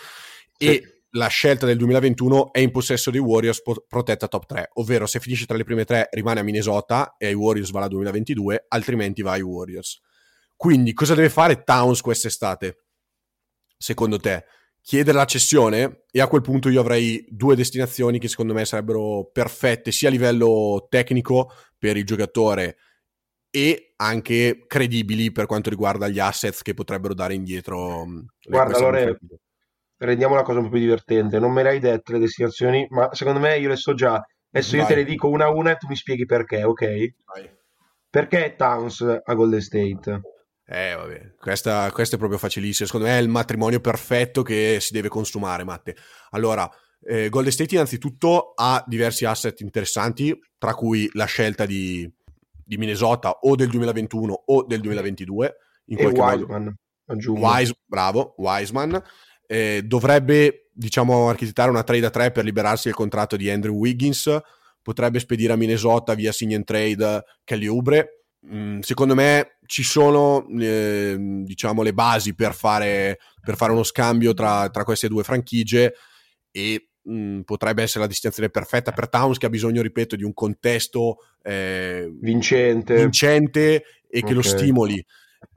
[0.57, 0.67] sì.
[0.67, 5.07] e la scelta del 2021 è in possesso dei Warriors po- protetta top 3, ovvero
[5.07, 8.67] se finisce tra le prime tre rimane a Minnesota e ai Warriors va la 2022,
[8.69, 10.01] altrimenti va ai Warriors.
[10.55, 12.85] Quindi cosa deve fare Towns quest'estate?
[13.77, 14.45] Secondo te?
[14.81, 19.29] Chiedere la cessione e a quel punto io avrei due destinazioni che secondo me sarebbero
[19.31, 22.77] perfette sia a livello tecnico per il giocatore
[23.51, 28.05] e anche credibili per quanto riguarda gli assets che potrebbero dare indietro.
[28.07, 29.17] Mm, Guarda, allora
[29.97, 31.39] rendiamo la cosa un po' più divertente.
[31.39, 34.23] Non me le hai dette le destinazioni, ma secondo me io le so già.
[34.51, 34.81] Adesso Vai.
[34.81, 36.87] io te le dico una a una e tu mi spieghi perché, ok?
[37.35, 37.57] Vai.
[38.11, 40.21] Perché Towns a Golden State?
[40.71, 42.87] Eh, vabbè, questa, questa, è proprio facilissima.
[42.87, 45.97] Secondo me è il matrimonio perfetto che si deve consumare, Matte.
[46.31, 46.69] Allora,
[47.03, 52.11] eh, Golden State innanzitutto ha diversi asset interessanti, tra cui la scelta di,
[52.65, 55.57] di Minnesota o del 2021 o del 2022.
[55.87, 57.33] In e Wiseman, modo.
[57.33, 59.03] Wise, bravo, Wiseman.
[59.47, 64.37] Eh, dovrebbe, diciamo, architettare una trade a 3 per liberarsi del contratto di Andrew Wiggins.
[64.83, 70.47] Potrebbe spedire a Minnesota via sign and trade Kelly Ubre Mm, secondo me ci sono
[70.61, 75.95] eh, diciamo le basi per fare, per fare uno scambio tra, tra, queste due franchigie
[76.51, 80.35] e mh, potrebbe essere la destinazione perfetta per Towns che ha bisogno, ripeto, di un
[80.35, 82.95] contesto eh, vincente.
[82.95, 84.33] vincente e che Ok.
[84.33, 85.05] lo stimoli.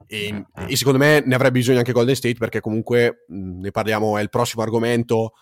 [0.06, 4.18] E, e secondo me ne avrebbe bisogno anche Golden State perché comunque mh, ne parliamo,
[4.18, 5.32] è il prossimo argomento.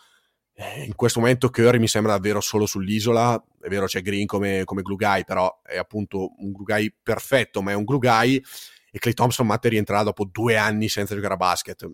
[0.55, 3.43] Eh, In questo momento Curry mi sembra davvero solo sull'isola.
[3.61, 7.63] È vero, c'è Green come, come glue guy, però è appunto un glue guy perfetto,
[7.63, 8.43] ma è un glue guy.
[8.91, 11.89] E Clay Thompson Matte rientrerà dopo due anni senza giocare a basket.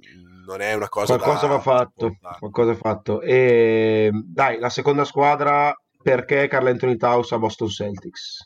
[0.47, 2.17] Non è una cosa Qualcosa da- va fatto.
[2.21, 3.21] da- Qualcosa va fatto.
[3.21, 8.39] E dai, la seconda squadra perché Carl Anthony Towns a Boston Celtics?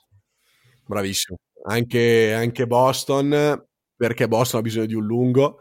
[0.87, 1.37] Bravissimo.
[1.67, 3.63] Anche, anche Boston,
[3.95, 5.61] perché Boston ha bisogno di un lungo,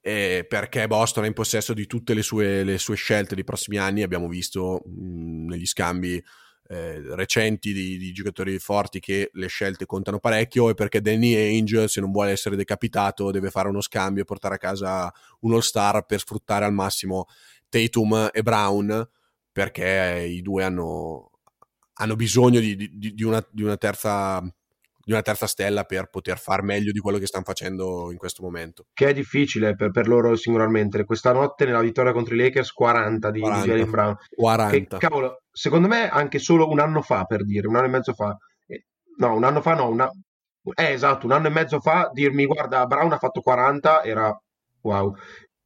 [0.00, 3.76] e perché Boston è in possesso di tutte le sue, le sue scelte dei prossimi
[3.78, 4.02] anni.
[4.02, 6.22] Abbiamo visto mh, negli scambi
[6.70, 11.88] eh, recenti di, di giocatori forti che le scelte contano parecchio e perché Danny Ainge,
[11.88, 16.04] se non vuole essere decapitato, deve fare uno scambio e portare a casa un all-star
[16.04, 17.26] per sfruttare al massimo
[17.68, 19.08] Tatum e Brown,
[19.50, 21.30] perché i due hanno,
[21.94, 24.42] hanno bisogno di, di- una, di una terza
[25.08, 28.42] di una terza stella per poter far meglio di quello che stanno facendo in questo
[28.42, 28.88] momento.
[28.92, 31.02] Che è difficile per, per loro singolarmente.
[31.06, 33.66] Questa notte nella vittoria contro i Lakers 40 di, di 40.
[33.66, 34.16] Jalen Brown.
[34.16, 34.98] Che 40.
[34.98, 38.36] cavolo, secondo me anche solo un anno fa, per dire, un anno e mezzo fa,
[38.66, 38.84] eh,
[39.16, 40.10] no, un anno fa no, una,
[40.74, 44.38] eh, esatto, un anno e mezzo fa, dirmi guarda, Brown ha fatto 40, era
[44.82, 45.14] wow.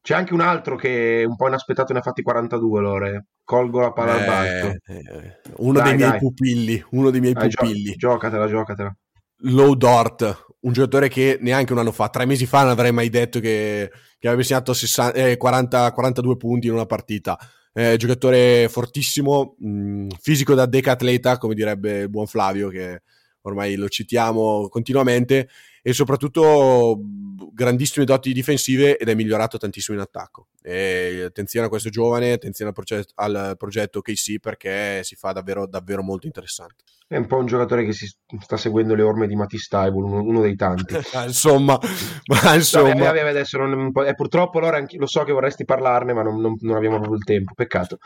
[0.01, 3.27] C'è anche un altro che un po' inaspettato ne ha fatti 42, Lore.
[3.43, 4.67] Colgo la palla al balzo.
[4.87, 6.19] Eh, eh, uno Dai, dei miei dai.
[6.19, 7.95] pupilli, uno dei miei Dai, gio- pupilli.
[7.97, 8.97] giocatela, giocatela.
[9.43, 13.09] Low Dort, un giocatore che neanche un anno fa, tre mesi fa, non avrei mai
[13.09, 17.39] detto che, che avrebbe segnato 60 eh, 40 42 punti in una partita.
[17.75, 23.03] Eh, giocatore fortissimo, mh, fisico da decatleta, come direbbe il buon Flavio, che
[23.43, 25.49] ormai lo citiamo continuamente,
[25.83, 30.47] e soprattutto mh, grandissime doti difensive ed è migliorato tantissimo in attacco.
[30.62, 35.66] E attenzione a questo giovane, attenzione al, proget- al progetto KC perché si fa davvero,
[35.66, 36.85] davvero molto interessante.
[37.07, 38.07] È un po' un giocatore che si
[38.40, 40.95] sta seguendo le orme di Matisse Taibul, uno, uno dei tanti.
[41.12, 41.79] Ah, insomma,
[42.42, 46.23] ma insomma, vabbè, adesso non, eh, purtroppo allora anche- lo so che vorresti parlarne, ma
[46.23, 47.99] non, non- non abbiamo proprio il tempo, peccato.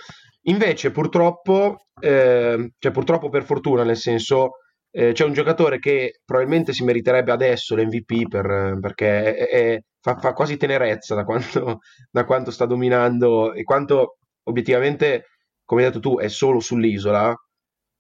[0.49, 4.51] Invece, purtroppo, eh, cioè purtroppo per fortuna, nel senso,
[4.97, 10.17] eh, c'è un giocatore che probabilmente si meriterebbe adesso l'MVP per- perché è- è- fa,
[10.19, 11.81] fa quasi tenerezza da quanto,
[12.11, 15.27] da quanto sta dominando e quanto obiettivamente,
[15.65, 17.35] come hai detto tu, è solo sull'isola.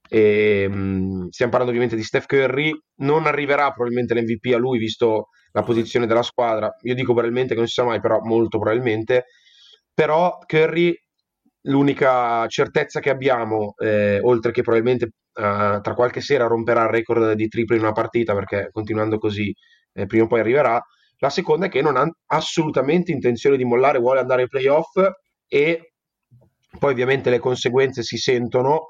[0.09, 2.73] E, mh, stiamo parlando ovviamente di Steph Curry.
[3.01, 6.75] Non arriverà probabilmente l'MVP a lui, visto la posizione della squadra.
[6.83, 9.25] Io dico probabilmente che non si sa mai, però molto probabilmente.
[9.95, 10.95] Però Curry,
[11.63, 17.33] l'unica certezza che abbiamo, eh, oltre che probabilmente eh, tra qualche sera romperà il record
[17.33, 19.55] di triple in una partita, perché continuando così
[19.93, 20.81] eh, prima o poi arriverà.
[21.19, 24.97] La seconda è che non ha assolutamente intenzione di mollare, vuole andare ai playoff
[25.49, 25.93] e
[26.79, 28.89] poi ovviamente le conseguenze si sentono.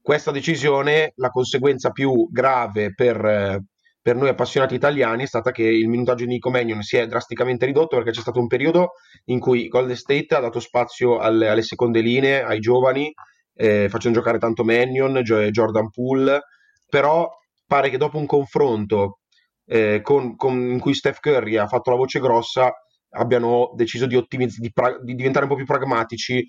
[0.00, 3.64] Questa decisione, la conseguenza più grave per, eh,
[4.00, 7.66] per noi appassionati italiani è stata che il minutaggio di Nico Mannion si è drasticamente
[7.66, 8.92] ridotto perché c'è stato un periodo
[9.26, 13.12] in cui Golden State ha dato spazio alle, alle seconde linee, ai giovani,
[13.54, 16.42] eh, facendo giocare tanto Mannion, Jordan Poole,
[16.88, 17.28] però
[17.66, 19.20] pare che dopo un confronto
[19.66, 22.72] eh, con- con- in cui Steph Curry ha fatto la voce grossa
[23.16, 26.46] abbiano deciso di, ottimizz- di pra- di diventare un po' più pragmatici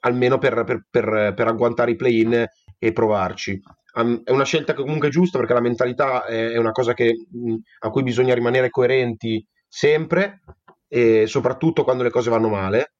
[0.00, 2.46] almeno per, per- per- per agguantare i play-in
[2.78, 3.60] e provarci.
[3.94, 7.54] Um, è una scelta comunque giusta perché la mentalità è, è una cosa che, mh,
[7.80, 10.42] a cui bisogna rimanere coerenti sempre
[10.86, 12.92] e soprattutto quando le cose vanno male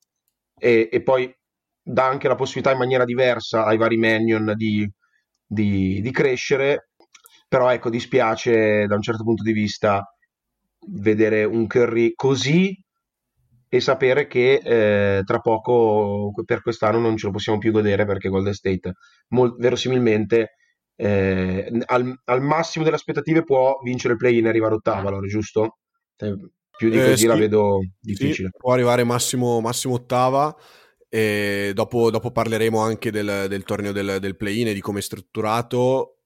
[0.58, 1.32] e, e poi
[1.92, 4.88] dà anche la possibilità in maniera diversa ai vari Mannion di,
[5.46, 6.90] di- di crescere
[7.48, 10.04] però ecco dispiace da un certo punto di vista
[10.90, 12.76] vedere un Curry così
[13.70, 18.28] e sapere che eh, tra poco per quest'anno non ce lo possiamo più godere perché
[18.30, 18.94] Golden State
[19.28, 20.54] mol- verosimilmente
[20.96, 25.78] eh, al, al massimo delle aspettative può vincere il play-in e arrivare ottava, allora, giusto?
[26.16, 26.34] Eh,
[26.76, 27.36] più di Eh, così la sì.
[27.36, 28.50] vedo Sì, difficile.
[28.56, 30.54] può arrivare massimo, massimo ottava.
[31.08, 35.02] E dopo, dopo parleremo anche del, del torneo del, del play-in e di come è
[35.02, 36.18] strutturato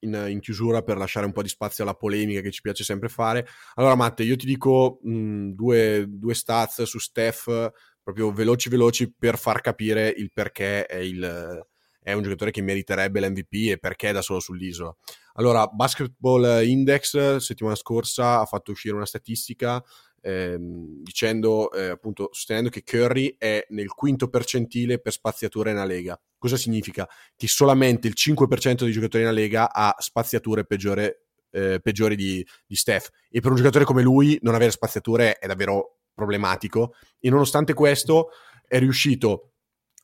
[0.00, 3.08] in, in chiusura per lasciare un po' di spazio alla polemica che ci piace sempre
[3.08, 3.46] fare.
[3.74, 7.70] Allora, Matte, io ti dico mh, due, due stats su Steph,
[8.02, 11.66] proprio veloci veloci, per far capire il perché è, il,
[12.00, 14.94] è un giocatore che meriterebbe l'MVP e perché è da solo sull'isola.
[15.34, 19.82] Allora, Basketball Index settimana scorsa ha fatto uscire una statistica
[20.20, 26.20] ehm, dicendo eh, appunto sostenendo che Curry è nel quinto percentile per spaziatura nella Lega.
[26.36, 27.08] Cosa significa?
[27.36, 32.76] Che solamente il 5% dei giocatori nella Lega ha spaziature peggiore, eh, peggiori di, di
[32.76, 33.10] Steph.
[33.30, 36.94] E per un giocatore come lui non avere spaziature è davvero problematico.
[37.18, 38.30] E nonostante questo
[38.66, 39.52] è riuscito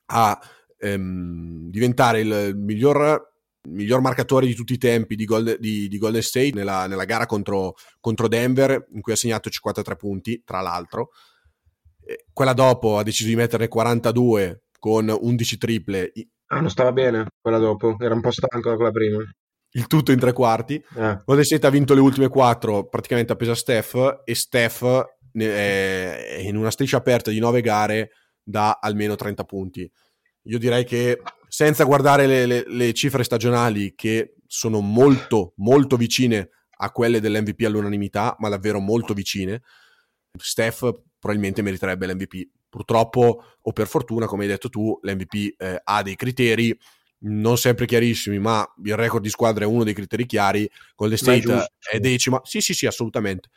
[0.07, 0.39] a
[0.77, 3.34] ehm, diventare il miglior,
[3.65, 7.25] miglior, marcatore di tutti i tempi di, Gold, di, di Golden State nella, nella gara
[7.25, 11.09] contro, contro, Denver, in cui ha segnato 53 punti, tra l'altro.
[12.31, 16.11] Quella dopo ha deciso di metterne 42 con 11 triple.
[16.47, 19.17] Ah, non stava bene quella dopo, era un po' stanco da quella prima.
[19.71, 20.75] Il tutto in tre quarti.
[20.75, 21.21] Eh.
[21.25, 24.83] Golden State ha vinto le ultime quattro, praticamente appesa Steph, e Steph
[25.33, 28.11] è in una striscia aperta di nove gare
[28.41, 29.91] da almeno 30 punti.
[30.45, 36.49] Io direi che senza guardare le, le, le cifre stagionali che sono molto, molto vicine
[36.77, 39.61] a quelle dell'MVP all'unanimità, ma davvero molto vicine,
[40.37, 42.49] Steph probabilmente meriterebbe l'MVP.
[42.69, 46.77] Purtroppo, o per fortuna, come hai detto tu, l'MVP eh, ha dei criteri
[47.19, 50.69] non sempre chiarissimi, ma il record di squadra è uno dei criteri chiari.
[50.95, 52.39] Golden State è, è decima.
[52.43, 53.49] Sì, sì, sì, assolutamente.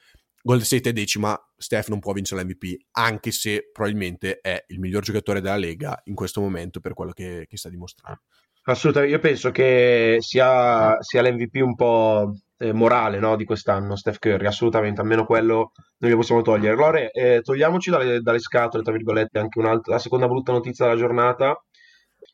[0.42, 5.02] Golden State è decima, Steph non può vincere l'MVP, anche se probabilmente è il miglior
[5.02, 8.22] giocatore della Lega in questo momento per quello che, che sta dimostrando.
[8.64, 14.18] Assolutamente, io penso che sia, sia l'MVP un po' eh, morale no, di quest'anno, Steph
[14.18, 16.76] Curry, assolutamente, almeno quello non lo possiamo togliere.
[16.76, 21.58] Lore, eh, togliamoci dalle, dalle, scatole, tra virgolette, anche la seconda brutta notizia della giornata,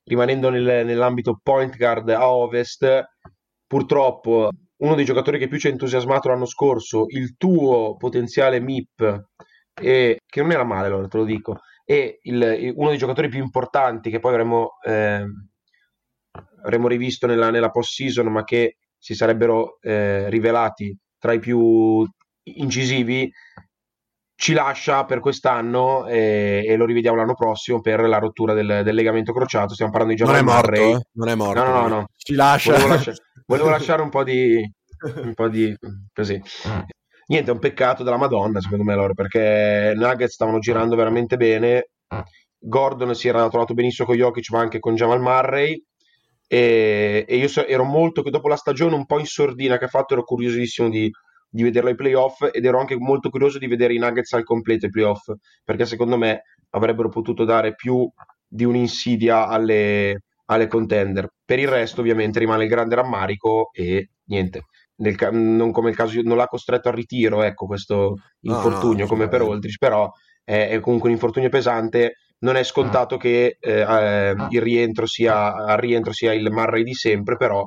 [0.04, 3.04] rimanendo nel, nell'ambito point guard a ovest,
[3.66, 4.50] purtroppo
[4.84, 9.24] uno dei giocatori che più ci ha entusiasmato l'anno scorso, il tuo potenziale MIP,
[9.74, 13.42] e, che non era male, allora te lo dico, e il, uno dei giocatori più
[13.42, 15.24] importanti che poi avremmo, eh,
[16.62, 22.06] avremmo rivisto nella, nella post-season, ma che si sarebbero eh, rivelati tra i più
[22.42, 23.30] incisivi,
[24.36, 28.94] ci lascia per quest'anno e, e, lo rivediamo l'anno prossimo per la rottura del, del
[28.94, 29.72] legamento crociato.
[29.72, 30.74] Stiamo parlando di Jamal non è morto.
[30.74, 31.06] Eh?
[31.12, 31.62] Non è morto.
[31.62, 32.06] No, no, no.
[32.16, 32.76] Ci lascia.
[33.46, 34.60] Volevo, lasciare, un po' di...
[35.16, 35.76] Un po' di
[36.12, 36.40] così.
[37.26, 41.90] Niente, è un peccato della Madonna, secondo me, loro, perché Nuggets stavano girando veramente bene.
[42.58, 45.82] Gordon si era trovato benissimo con Jokic, ma anche con Jamal Murray.
[46.46, 50.14] E, e io ero molto, dopo la stagione un po' in sordina che ha fatto,
[50.14, 51.10] ero curiosissimo di,
[51.48, 54.86] di vederlo ai playoff ed ero anche molto curioso di vedere i Nuggets al completo
[54.86, 55.30] ai playoff
[55.62, 58.10] perché secondo me avrebbero potuto dare più
[58.46, 61.28] di un'insidia alle, alle contender.
[61.44, 64.64] Per il resto, ovviamente, rimane il grande rammarico e niente.
[64.96, 69.06] Nel, non come il caso, non l'ha costretto al ritiro, ecco questo infortunio no, no,
[69.08, 70.08] come per Oltrich, però
[70.44, 72.14] è, è, comunque un infortunio pesante.
[72.38, 76.94] Non è scontato che eh, eh, il rientro sia, al rientro sia il Murray di
[76.94, 77.66] sempre, però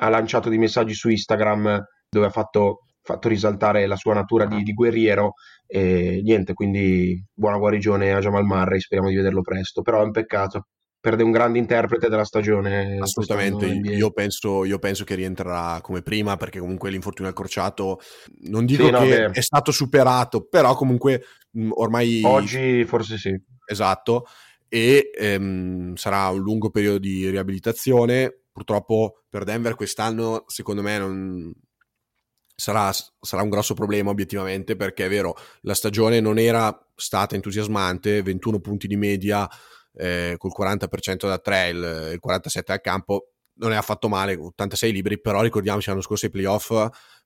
[0.00, 4.62] ha lanciato dei messaggi su Instagram dove ha fatto fatto risaltare la sua natura di,
[4.62, 5.32] di, guerriero
[5.66, 10.10] e niente, quindi buona guarigione a Jamal Murray, speriamo di vederlo presto, però è un
[10.10, 10.66] peccato.
[11.00, 12.98] Perde un grande interprete della stagione.
[13.00, 18.00] Assolutamente, io penso, io penso, che rientrerà come prima perché comunque l'infortunio al crociato
[18.48, 19.30] non dico sì, no, che beh.
[19.30, 21.22] è stato superato, però comunque
[21.52, 22.22] mh, ormai...
[22.24, 23.40] Oggi forse sì.
[23.64, 24.26] Esatto,
[24.68, 28.42] e ehm, sarà un lungo periodo di riabilitazione.
[28.50, 31.52] Purtroppo per Denver quest'anno, secondo me, non,
[32.60, 38.20] sarà, sarà, un grosso problema obiettivamente perché è vero, la stagione non era stata entusiasmante,
[38.22, 39.48] 21 punti di media
[39.98, 44.92] eh, col 40% da 3, il, il 47 al campo, non è affatto male, 86
[44.92, 46.72] libri, però ricordiamoci l'anno scorso ai playoff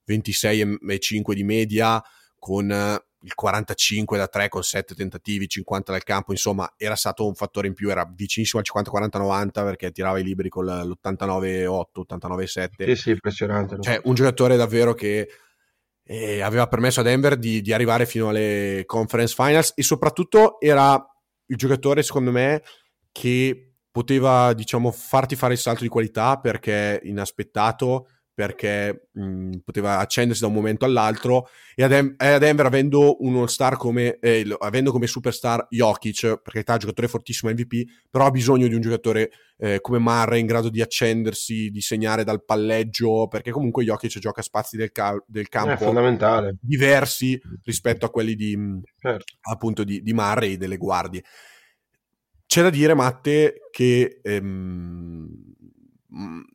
[0.05, 2.03] 26 e 5 di media
[2.39, 7.35] con il 45 da 3 con 7 tentativi, 50 dal campo, insomma era stato un
[7.35, 12.69] fattore in più, era vicinissimo al 50-40-90 perché tirava i libri con l'89-8, 89-7.
[12.85, 13.77] Sì, sì, impressionante.
[13.81, 15.29] Cioè un giocatore davvero che
[16.05, 21.01] eh, aveva permesso a Denver di, di, arrivare fino alle conference finals e soprattutto era
[21.53, 22.63] il giocatore secondo me
[23.13, 30.41] che poteva diciamo farti fare il salto di qualità perché inaspettato perché mh, poteva accendersi
[30.41, 34.91] da un momento all'altro e a, Dem- a Denver avendo uno star come eh, avendo
[34.91, 39.31] come superstar Jokic perché è un giocatore fortissimo MVP però ha bisogno di un giocatore
[39.59, 44.41] eh, come Murray in grado di accendersi di segnare dal palleggio perché comunque Jokic gioca
[44.41, 45.93] a spazi del, ca- del campo
[46.61, 48.59] diversi rispetto a quelli di
[48.99, 49.25] certo.
[49.43, 51.23] appunto di, di Murray delle guardie
[52.47, 55.27] c'è da dire Matte che ehm,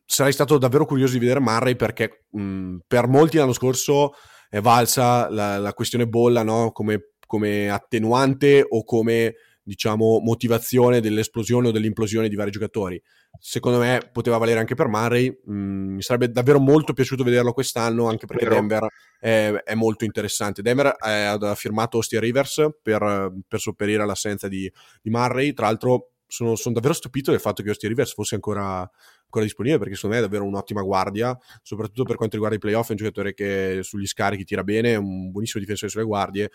[0.04, 4.12] sarei stato davvero curioso di vedere Murray perché mh, mm, per molti l'anno scorso
[4.48, 6.70] è valsa la, la questione bolla no?
[6.72, 13.00] come, come, attenuante o come diciamo motivazione dell'esplosione o dell'implosione di vari giocatori.
[13.38, 15.30] Secondo me poteva valere anche per Murray.
[15.50, 18.54] Mm, mi sarebbe davvero molto piaciuto vederlo quest'anno, anche perché Vero.
[18.54, 18.86] Denver
[19.20, 20.62] è, è, molto interessante.
[20.62, 25.52] Denver ha firmato Austin Rivers per, per sopperire all'assenza di, di Murray.
[25.52, 28.88] Tra l'altro, sono, sono, davvero stupito del fatto che Austin Rivers fosse ancora
[29.28, 32.88] ancora disponibile perché secondo me è davvero un'ottima guardia, soprattutto per quanto riguarda i playoff,
[32.88, 36.50] è un giocatore che sugli scarichi tira bene, è un buonissimo difensore sulle guardie.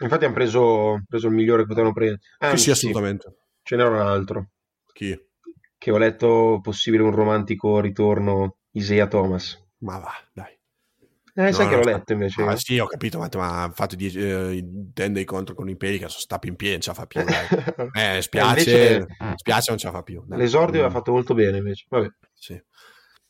[0.00, 2.20] Infatti hanno preso, preso il migliore che potevano prendere.
[2.38, 3.34] Anzi, sì, sì, assolutamente.
[3.62, 4.50] Ce n'era un altro.
[4.92, 5.18] Chi?
[5.78, 9.62] che ho letto possibile un romantico ritorno Isaiah Thomas.
[9.78, 10.55] Ma va, dai.
[11.38, 12.42] Eh, sai No, che l'ho letto invece.
[12.42, 14.10] Ah, sì, ho capito, ma, ma ha fatto die-
[14.48, 14.64] eh, i
[14.94, 17.22] ten dei contro con i Pelicans, sta in piedi, non ce la fa più.
[17.22, 17.46] Dai.
[18.16, 19.06] Eh, spiace, invece-
[19.36, 20.22] spiace, non ce la fa più.
[20.26, 20.38] dai.
[20.38, 21.84] L'esordio Mm, aveva fatto molto bene invece.
[21.90, 22.08] Vabbè.
[22.32, 22.58] sì.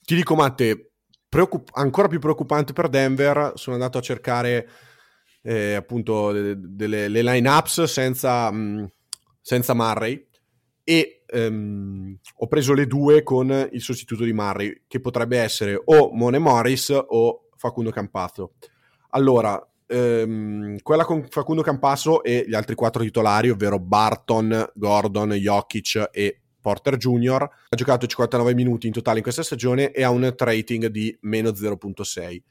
[0.02, 0.92] Ti dico, Matte,
[1.28, 4.68] preoccup- ancora più preoccupante per Denver, sono andato a cercare
[5.42, 8.90] eh, appunto de- delle le line-ups senza, mh,
[9.40, 10.26] senza Murray
[10.84, 16.12] e ehm, ho preso le due con il sostituto di Murray, che potrebbe essere o
[16.12, 18.52] Mone Morris o Facundo Campazzo.
[19.10, 26.10] Allora, ehm, quella con Facundo Campasso e gli altri quattro titolari, ovvero Barton, Gordon, Jokic
[26.12, 27.42] e Porter Jr.
[27.68, 31.50] Ha giocato 59 minuti in totale in questa stagione e ha un rating di meno
[31.50, 32.42] 0.6.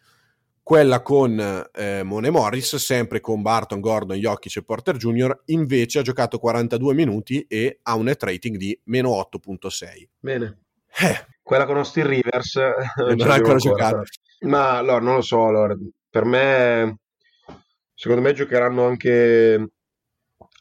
[0.63, 6.01] Quella con eh, Mone Morris, sempre con Barton, Gordon, Jokic e Porter Jr., invece ha
[6.01, 10.07] giocato 42 minuti e ha un rating di meno 8.6.
[10.20, 10.64] Bene.
[11.01, 14.01] Eh, Quella con Austin Rivers eh, non ci ha arrivo ancora giocato.
[14.41, 15.75] Ma allora, non lo so, allora,
[16.09, 16.97] per me,
[17.93, 19.73] secondo me giocheranno anche,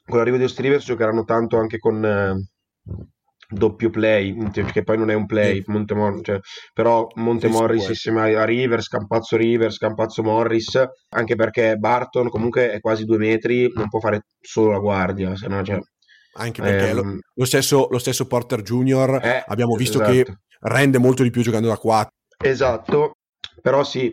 [0.05, 2.35] con l'arrivo di Austin Rivers giocheranno tanto anche con eh,
[3.49, 5.63] doppio play, che poi non è un play.
[5.67, 6.39] Montemor- cioè,
[6.73, 12.81] però sì, può insieme a Rivers, Campazzo Rivers, Campazzo Morris, anche perché Barton comunque è
[12.81, 15.79] quasi due metri, non può fare solo la guardia, se no, cioè,
[16.37, 19.21] Anche perché lo, ehm, lo stesso, lo stesso Porter Jr.
[19.23, 20.13] eh, abbiamo visto esatto.
[20.13, 22.13] che rende molto di più giocando da 4.
[22.39, 23.13] Esatto,
[23.63, 24.11] però sì,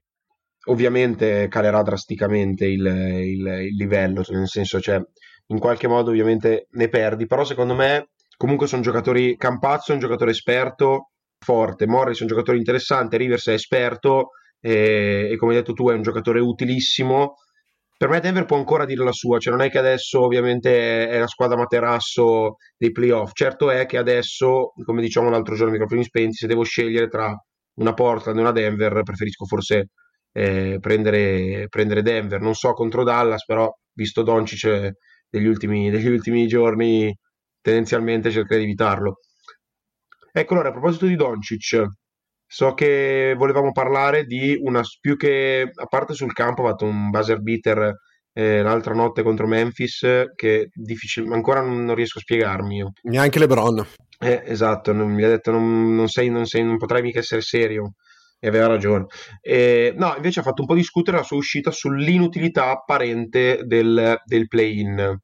[0.65, 5.01] ovviamente calerà drasticamente il, il- il livello, nel senso, cioè,
[5.47, 9.99] in qualche modo ovviamente ne perdi, però secondo me comunque sono giocatori, Campazzo è un
[10.01, 15.57] giocatore esperto, forte, Morris è un giocatore interessante, Rivers è esperto e, e come hai
[15.59, 17.35] detto tu è un giocatore utilissimo.
[18.01, 21.19] Per me Denver può ancora dire la sua, cioè non è che adesso ovviamente è
[21.19, 26.33] la squadra materasso dei playoff, certo è che adesso, come diciamo l'altro giorno microfoni spenti,
[26.33, 27.31] se devo scegliere tra
[27.75, 29.89] una Portland e una Denver, preferisco forse
[30.31, 32.41] eh, prendere, prendere Denver.
[32.41, 34.93] Non so contro Dallas, però visto Doncic eh,
[35.29, 37.15] degli ultimi, degli ultimi giorni,
[37.61, 39.17] tendenzialmente cercherei di evitarlo.
[40.31, 41.85] Ecco, allora, a proposito di Doncic,
[42.51, 47.09] so che volevamo parlare di una, più che, a parte sul campo, ha fatto un
[47.09, 47.95] buzzer beater
[48.33, 52.91] eh, l'altra notte contro Memphis, che difficil- ancora non, riesco a spiegarmi io.
[53.03, 53.87] Neanche LeBron.
[54.19, 57.39] Eh, esatto, non- mi ha detto non, non sei, non sei- non potrai mica essere
[57.39, 57.93] serio.
[58.37, 59.05] E aveva ragione.
[59.39, 64.47] Eh, no, invece ha fatto un po' discutere la sua uscita sull'inutilità apparente del, del
[64.47, 65.17] play-in.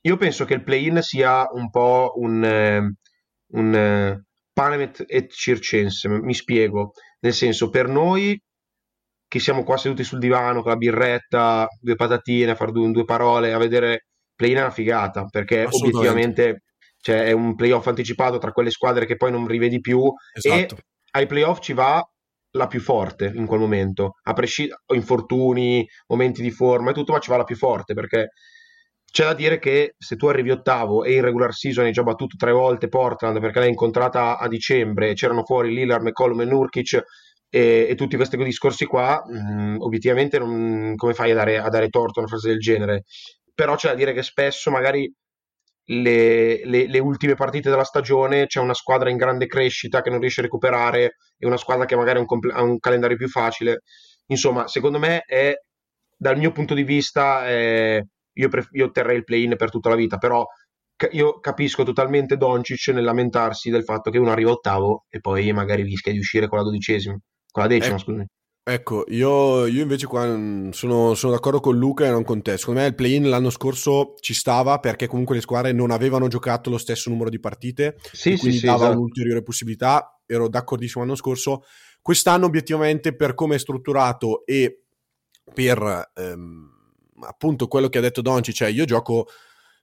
[0.00, 2.94] Io penso che il play-in sia un po' un,
[3.48, 4.24] un
[4.54, 6.92] panem et, circense, mi spiego.
[7.20, 8.40] Nel senso, per noi
[9.28, 13.04] che siamo qua seduti sul divano con la birretta, due patatine, a fare due, due
[13.04, 16.62] parole, a vedere play-in è una figata, perché obiettivamente
[17.00, 20.00] cioè, è un playoff anticipato tra quelle squadre che poi non rivedi più
[20.32, 20.76] Esatto.
[20.76, 20.78] e
[21.12, 22.02] ai playoff ci va
[22.52, 27.18] la più forte in quel momento, a prescindere infortuni, momenti di forma e tutto, ma
[27.18, 28.28] ci va la più forte perché
[29.14, 32.34] c'è da dire che se tu arrivi ottavo e in regular season hai già battuto
[32.36, 37.00] tre volte Portland perché l'hai incontrata a dicembre, c'erano fuori Lillard, McCollum e Nurkic
[37.48, 41.88] e, e tutti questi discorsi qua, mh, obiettivamente non- come fai a dare, a dare
[41.90, 43.04] torto a una frase del genere?
[43.54, 45.12] Però c'è da dire che spesso magari
[45.88, 50.18] le, le- le ultime partite della stagione c'è una squadra in grande crescita che non
[50.20, 53.28] riesce a recuperare e una squadra che magari ha un, comple- ha un calendario più
[53.28, 53.82] facile.
[54.26, 55.54] Insomma, secondo me è,
[56.16, 59.96] dal mio punto di vista, eh, io, pref- io terrei il play-in per tutta la
[59.96, 60.46] vita, però
[60.96, 65.52] ca- io capisco totalmente Doncic nel lamentarsi del fatto che uno arriva ottavo e poi
[65.52, 67.18] magari rischia di uscire con la dodicesima,
[67.50, 68.26] con la decima, Eh, scusami.
[68.66, 70.24] Ecco, io, io invece qua
[70.70, 72.56] sono, sono d'accordo con Luca e non con te.
[72.56, 76.70] Secondo me il play-in l'anno scorso ci stava perché comunque le squadre non avevano giocato
[76.70, 78.96] lo stesso numero di partite Sì, sì, quindi sì, dava esatto.
[78.96, 80.18] un'ulteriore possibilità.
[80.24, 81.64] Ero d'accordissimo l'anno scorso.
[82.00, 84.84] Quest'anno, obiettivamente, per come è strutturato e
[85.52, 86.70] per ehm,
[87.20, 89.26] appunto quello che ha detto Donci, cioè io gioco,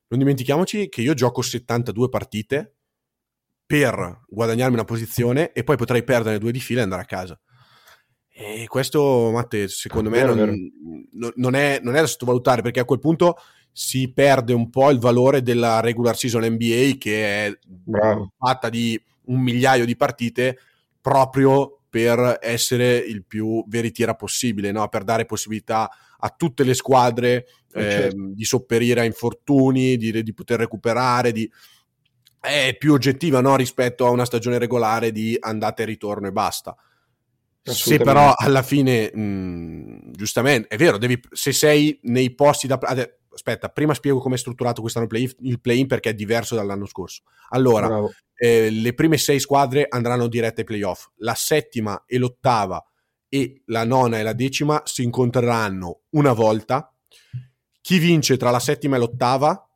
[0.08, 2.76] non dimentichiamoci che io gioco 72 partite
[3.66, 7.40] per guadagnarmi una posizione e poi potrei perdere due di fila e andare a casa.
[8.34, 10.52] E questo, Matte, secondo me Vero, non, vero.
[11.14, 13.38] non- non è, non è da sottovalutare perché a quel punto
[13.72, 18.34] si perde un po' il valore della regular season NBA che è Bravo.
[18.38, 20.58] fatta di un migliaio di partite
[21.00, 24.88] proprio per essere il più veritiera possibile, no?
[24.88, 25.92] per dare possibilità a
[26.30, 28.18] tutte le squadre Eh, ehm, certo.
[28.34, 31.50] di sopperire a infortuni, di, di poter recuperare, di...
[32.40, 33.56] è più oggettiva no?
[33.56, 36.76] rispetto a una stagione regolare di andata e ritorno e basta.
[37.64, 42.80] Se però alla fine, mh, giustamente, è vero, devi, se sei nei posti da...
[43.34, 46.88] aspetta, prima spiego come è strutturato quest'anno il play- il play-in perché è diverso dall'anno
[46.88, 47.22] scorso.
[47.52, 48.04] Allora,
[48.36, 52.84] eh, le prime sei squadre andranno dirette ai playoff, la settima e l'ottava
[53.34, 56.94] e la nona e la decima si incontreranno una volta.
[57.80, 59.70] Chi vince tra la settima e l'ottava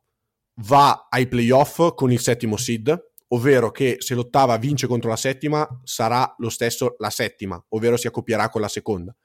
[0.56, 2.94] va ai playoff con il settimo seed,
[3.28, 8.06] ovvero che se l'ottava vince contro la settima sarà lo stesso la settima, ovvero si
[8.06, 9.16] accoppierà con la seconda.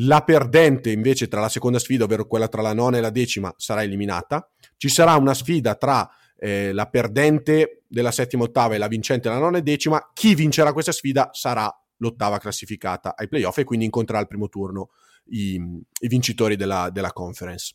[0.00, 3.50] La perdente invece tra la seconda sfida, ovvero quella tra la nona e la decima,
[3.56, 4.46] sarà eliminata.
[4.76, 9.40] Ci sarà una sfida tra eh, la perdente della settima ottava e la vincente della
[9.40, 10.10] nona e decima.
[10.12, 14.90] Chi vincerà questa sfida sarà l'ottava classificata ai playoff e quindi incontrerà al primo turno
[15.30, 17.74] i, i vincitori della, della conference.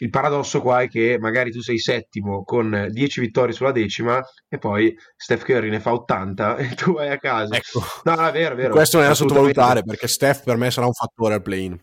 [0.00, 4.56] Il paradosso qua è che magari tu sei settimo con 10 vittorie sulla decima e
[4.58, 7.56] poi Steph Curry ne fa 80 e tu vai a casa.
[7.56, 8.74] Ecco, No, è vero, è vero.
[8.74, 11.76] questo non è da sottovalutare perché Steph per me sarà un fattore al play-in.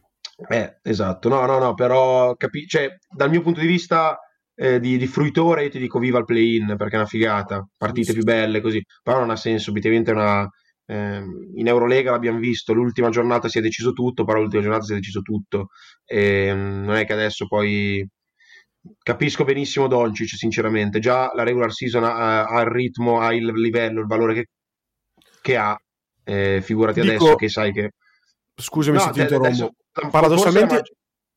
[0.49, 4.17] Eh, esatto, no, no, no, però capi- cioè, dal mio punto di vista
[4.53, 8.07] eh, di, di fruitore io ti dico viva il play-in perché è una figata, partite
[8.07, 8.17] Sì, sì.
[8.17, 10.49] più belle così, però non ha senso, obiettivamente è una...
[10.85, 14.93] ehm, in Eurolega l'abbiamo visto, l'ultima giornata si è deciso tutto, però l'ultima giornata si
[14.93, 15.67] è deciso tutto,
[16.05, 18.07] e, mm, non è che adesso poi...
[19.01, 24.01] Capisco benissimo Doncic, sinceramente, già la regular season ha, ha il ritmo, ha il livello,
[24.01, 24.45] il valore che,
[25.41, 25.75] che ha,
[26.23, 27.91] eh, figurati Dico- adesso che sai che...
[28.53, 29.73] Scusami No, se ti te- interrompo.
[30.11, 30.83] Paradossalmente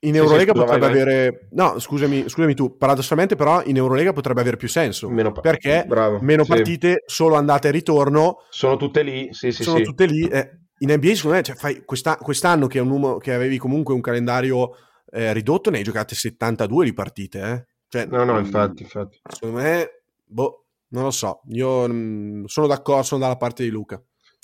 [0.00, 1.02] in Eurolega scusa, potrebbe vai, vai.
[1.02, 5.40] avere no, scusami, scusami tu, paradossalmente però in Eurolega potrebbe avere più senso Meno pa-
[5.40, 6.50] perché bravo, meno sì.
[6.50, 9.82] partite, solo andata e ritorno, Sono tutte lì, sì, sì, sono sì.
[9.82, 10.26] tutte lì.
[10.28, 13.58] eh, in NBA secondo me, cioè, fai questa- quest'anno che, è un numero, che avevi
[13.58, 14.70] comunque un calendario
[15.10, 17.40] eh, ridotto, ne hai giocate 72 di partite.
[17.40, 17.64] Eh.
[17.88, 19.18] Cioè, No, no, mm, infatti, infatti.
[19.28, 21.40] Secondo me, boh, non lo so.
[21.48, 24.00] Io mm, sono d'accordo, sono dalla parte di Luca.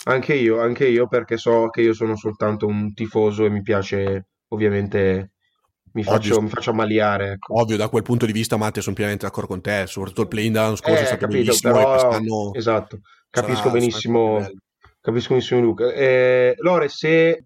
[0.06, 4.26] Anche io, anche io, perché so che io sono soltanto un tifoso e mi piace,
[4.48, 5.33] ovviamente,
[5.94, 7.32] mi faccio, mi faccio ammaliare.
[7.32, 7.58] ecco.
[7.60, 9.84] Ovvio, da quel punto di vista, Matte, sono pienamente d'accordo con te.
[9.86, 12.98] Soprattutto il play-in dell'anno scorso è Eh, stato capito, bellissimo e però, quest'anno esatto,
[13.30, 14.52] sarà- capisco sarà benissimo, bello.
[15.00, 15.92] capisco benissimo Luca.
[15.92, 17.44] Eh, Lore, se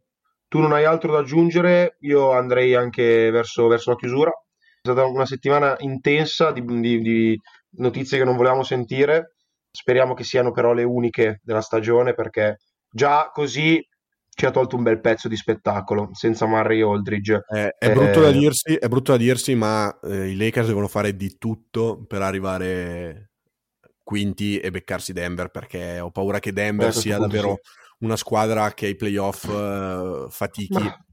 [0.48, 4.30] tu non hai altro da aggiungere, io andrei anche verso, verso la chiusura.
[4.30, 7.40] È stata una settimana intensa di, di- di
[7.76, 9.34] notizie che non volevamo sentire.
[9.70, 12.56] Speriamo che siano però le uniche della stagione, perché
[12.90, 13.78] già così
[14.38, 17.40] ci ha tolto un bel pezzo di spettacolo senza Murray e Aldridge.
[17.48, 20.86] Eh, è, brutto da Eh, dirsi, è brutto da dirsi, ma eh, i Lakers devono
[20.86, 23.32] fare di tutto per arrivare
[24.04, 28.04] quinti e beccarsi Denver perché ho paura che Denver questo sia punto davvero sì.
[28.04, 30.84] una squadra che ai playoff eh, fatichi.
[30.84, 31.04] Ma-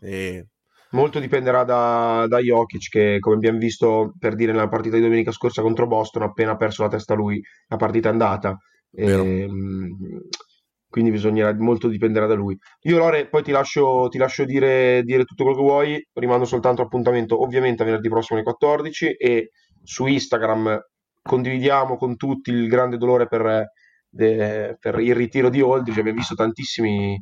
[0.00, 0.46] E
[0.92, 5.32] Molto dipenderà da, da Jokic che, come abbiamo visto per dire nella partita di domenica
[5.32, 8.56] scorsa contro Boston, ha appena perso la testa lui, la partita è andata.
[8.90, 9.22] Vero.
[9.22, 9.96] Ehm,
[10.92, 12.56] quindi bisognerà, molto dipenderà da lui.
[12.82, 16.82] Io Lore, poi ti lascio, ti lascio dire, dire tutto quello che vuoi, rimando soltanto
[16.82, 19.50] appuntamento ovviamente a venerdì prossimo alle 14 e
[19.82, 20.78] su Instagram
[21.22, 23.70] condividiamo con tutti il grande dolore per,
[24.08, 27.18] de- per il ritiro di Aldridge, abbiamo visto tantissimi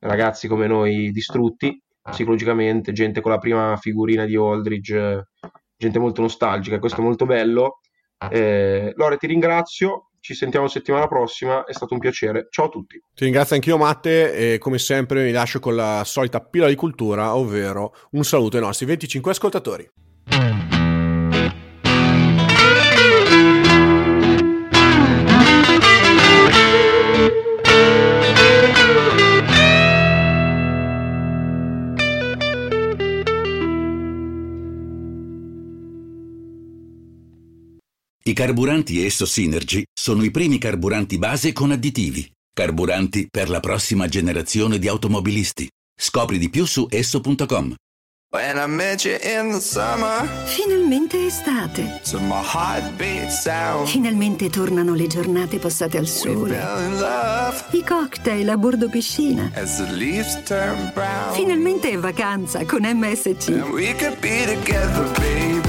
[0.00, 5.24] ragazzi come noi distrutti psicologicamente, gente con la prima figurina di Aldridge, eh,
[5.76, 7.80] gente molto nostalgica, questo è molto bello.
[8.30, 12.48] Eh, Lore, ti ringrazio, ci sentiamo settimana prossima, è stato un piacere.
[12.50, 13.02] Ciao a tutti.
[13.14, 17.34] ti ringrazio anch'io Matte e come sempre mi lascio con la solita pila di cultura,
[17.34, 19.90] ovvero un saluto ai nostri 25 ascoltatori.
[38.28, 42.30] I carburanti Esso Synergy sono i primi carburanti base con additivi.
[42.52, 45.66] Carburanti per la prossima generazione di automobilisti.
[45.98, 47.74] Scopri di più su esso.com.
[48.30, 52.02] When I met you in the summer, Finalmente estate.
[52.10, 56.54] to my heartbeat sound, Finalmente tornano le giornate passate al we sole.
[56.54, 59.50] fell in love I cocktail a bordo piscina.
[59.54, 61.32] as the leaves turn brown.
[61.32, 63.48] Finalmente è vacanza con MSC.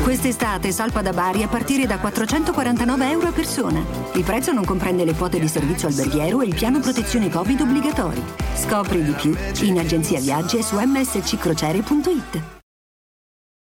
[0.10, 3.86] Quest'estate salpa da Bari a partire da 449 euro a persona.
[4.16, 8.20] Il prezzo non comprende le quote di servizio alberghiero e il piano protezione Covid obbligatori.
[8.56, 9.38] Scopri di più
[9.68, 12.42] in agenzia viaggi e su msccrociere.it.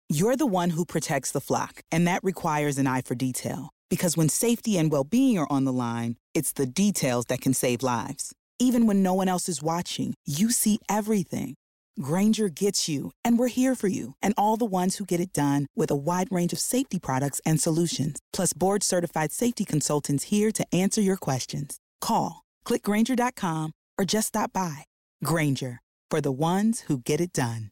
[0.08, 3.72] You're the one who protects the flock, and that requires an eye for detail.
[3.90, 7.54] Because when safety and well being are on the line, it's the details that can
[7.54, 8.32] save lives.
[8.58, 11.56] Even when no one else is watching, you see everything.
[12.02, 15.32] Granger gets you, and we're here for you and all the ones who get it
[15.32, 20.26] done with a wide range of safety products and solutions, plus board certified safety consultants
[20.26, 21.78] here to answer your questions.
[22.02, 24.86] Call, clickgranger.com, or just stop by.
[25.24, 25.80] Granger,
[26.12, 27.72] for the ones who get it done.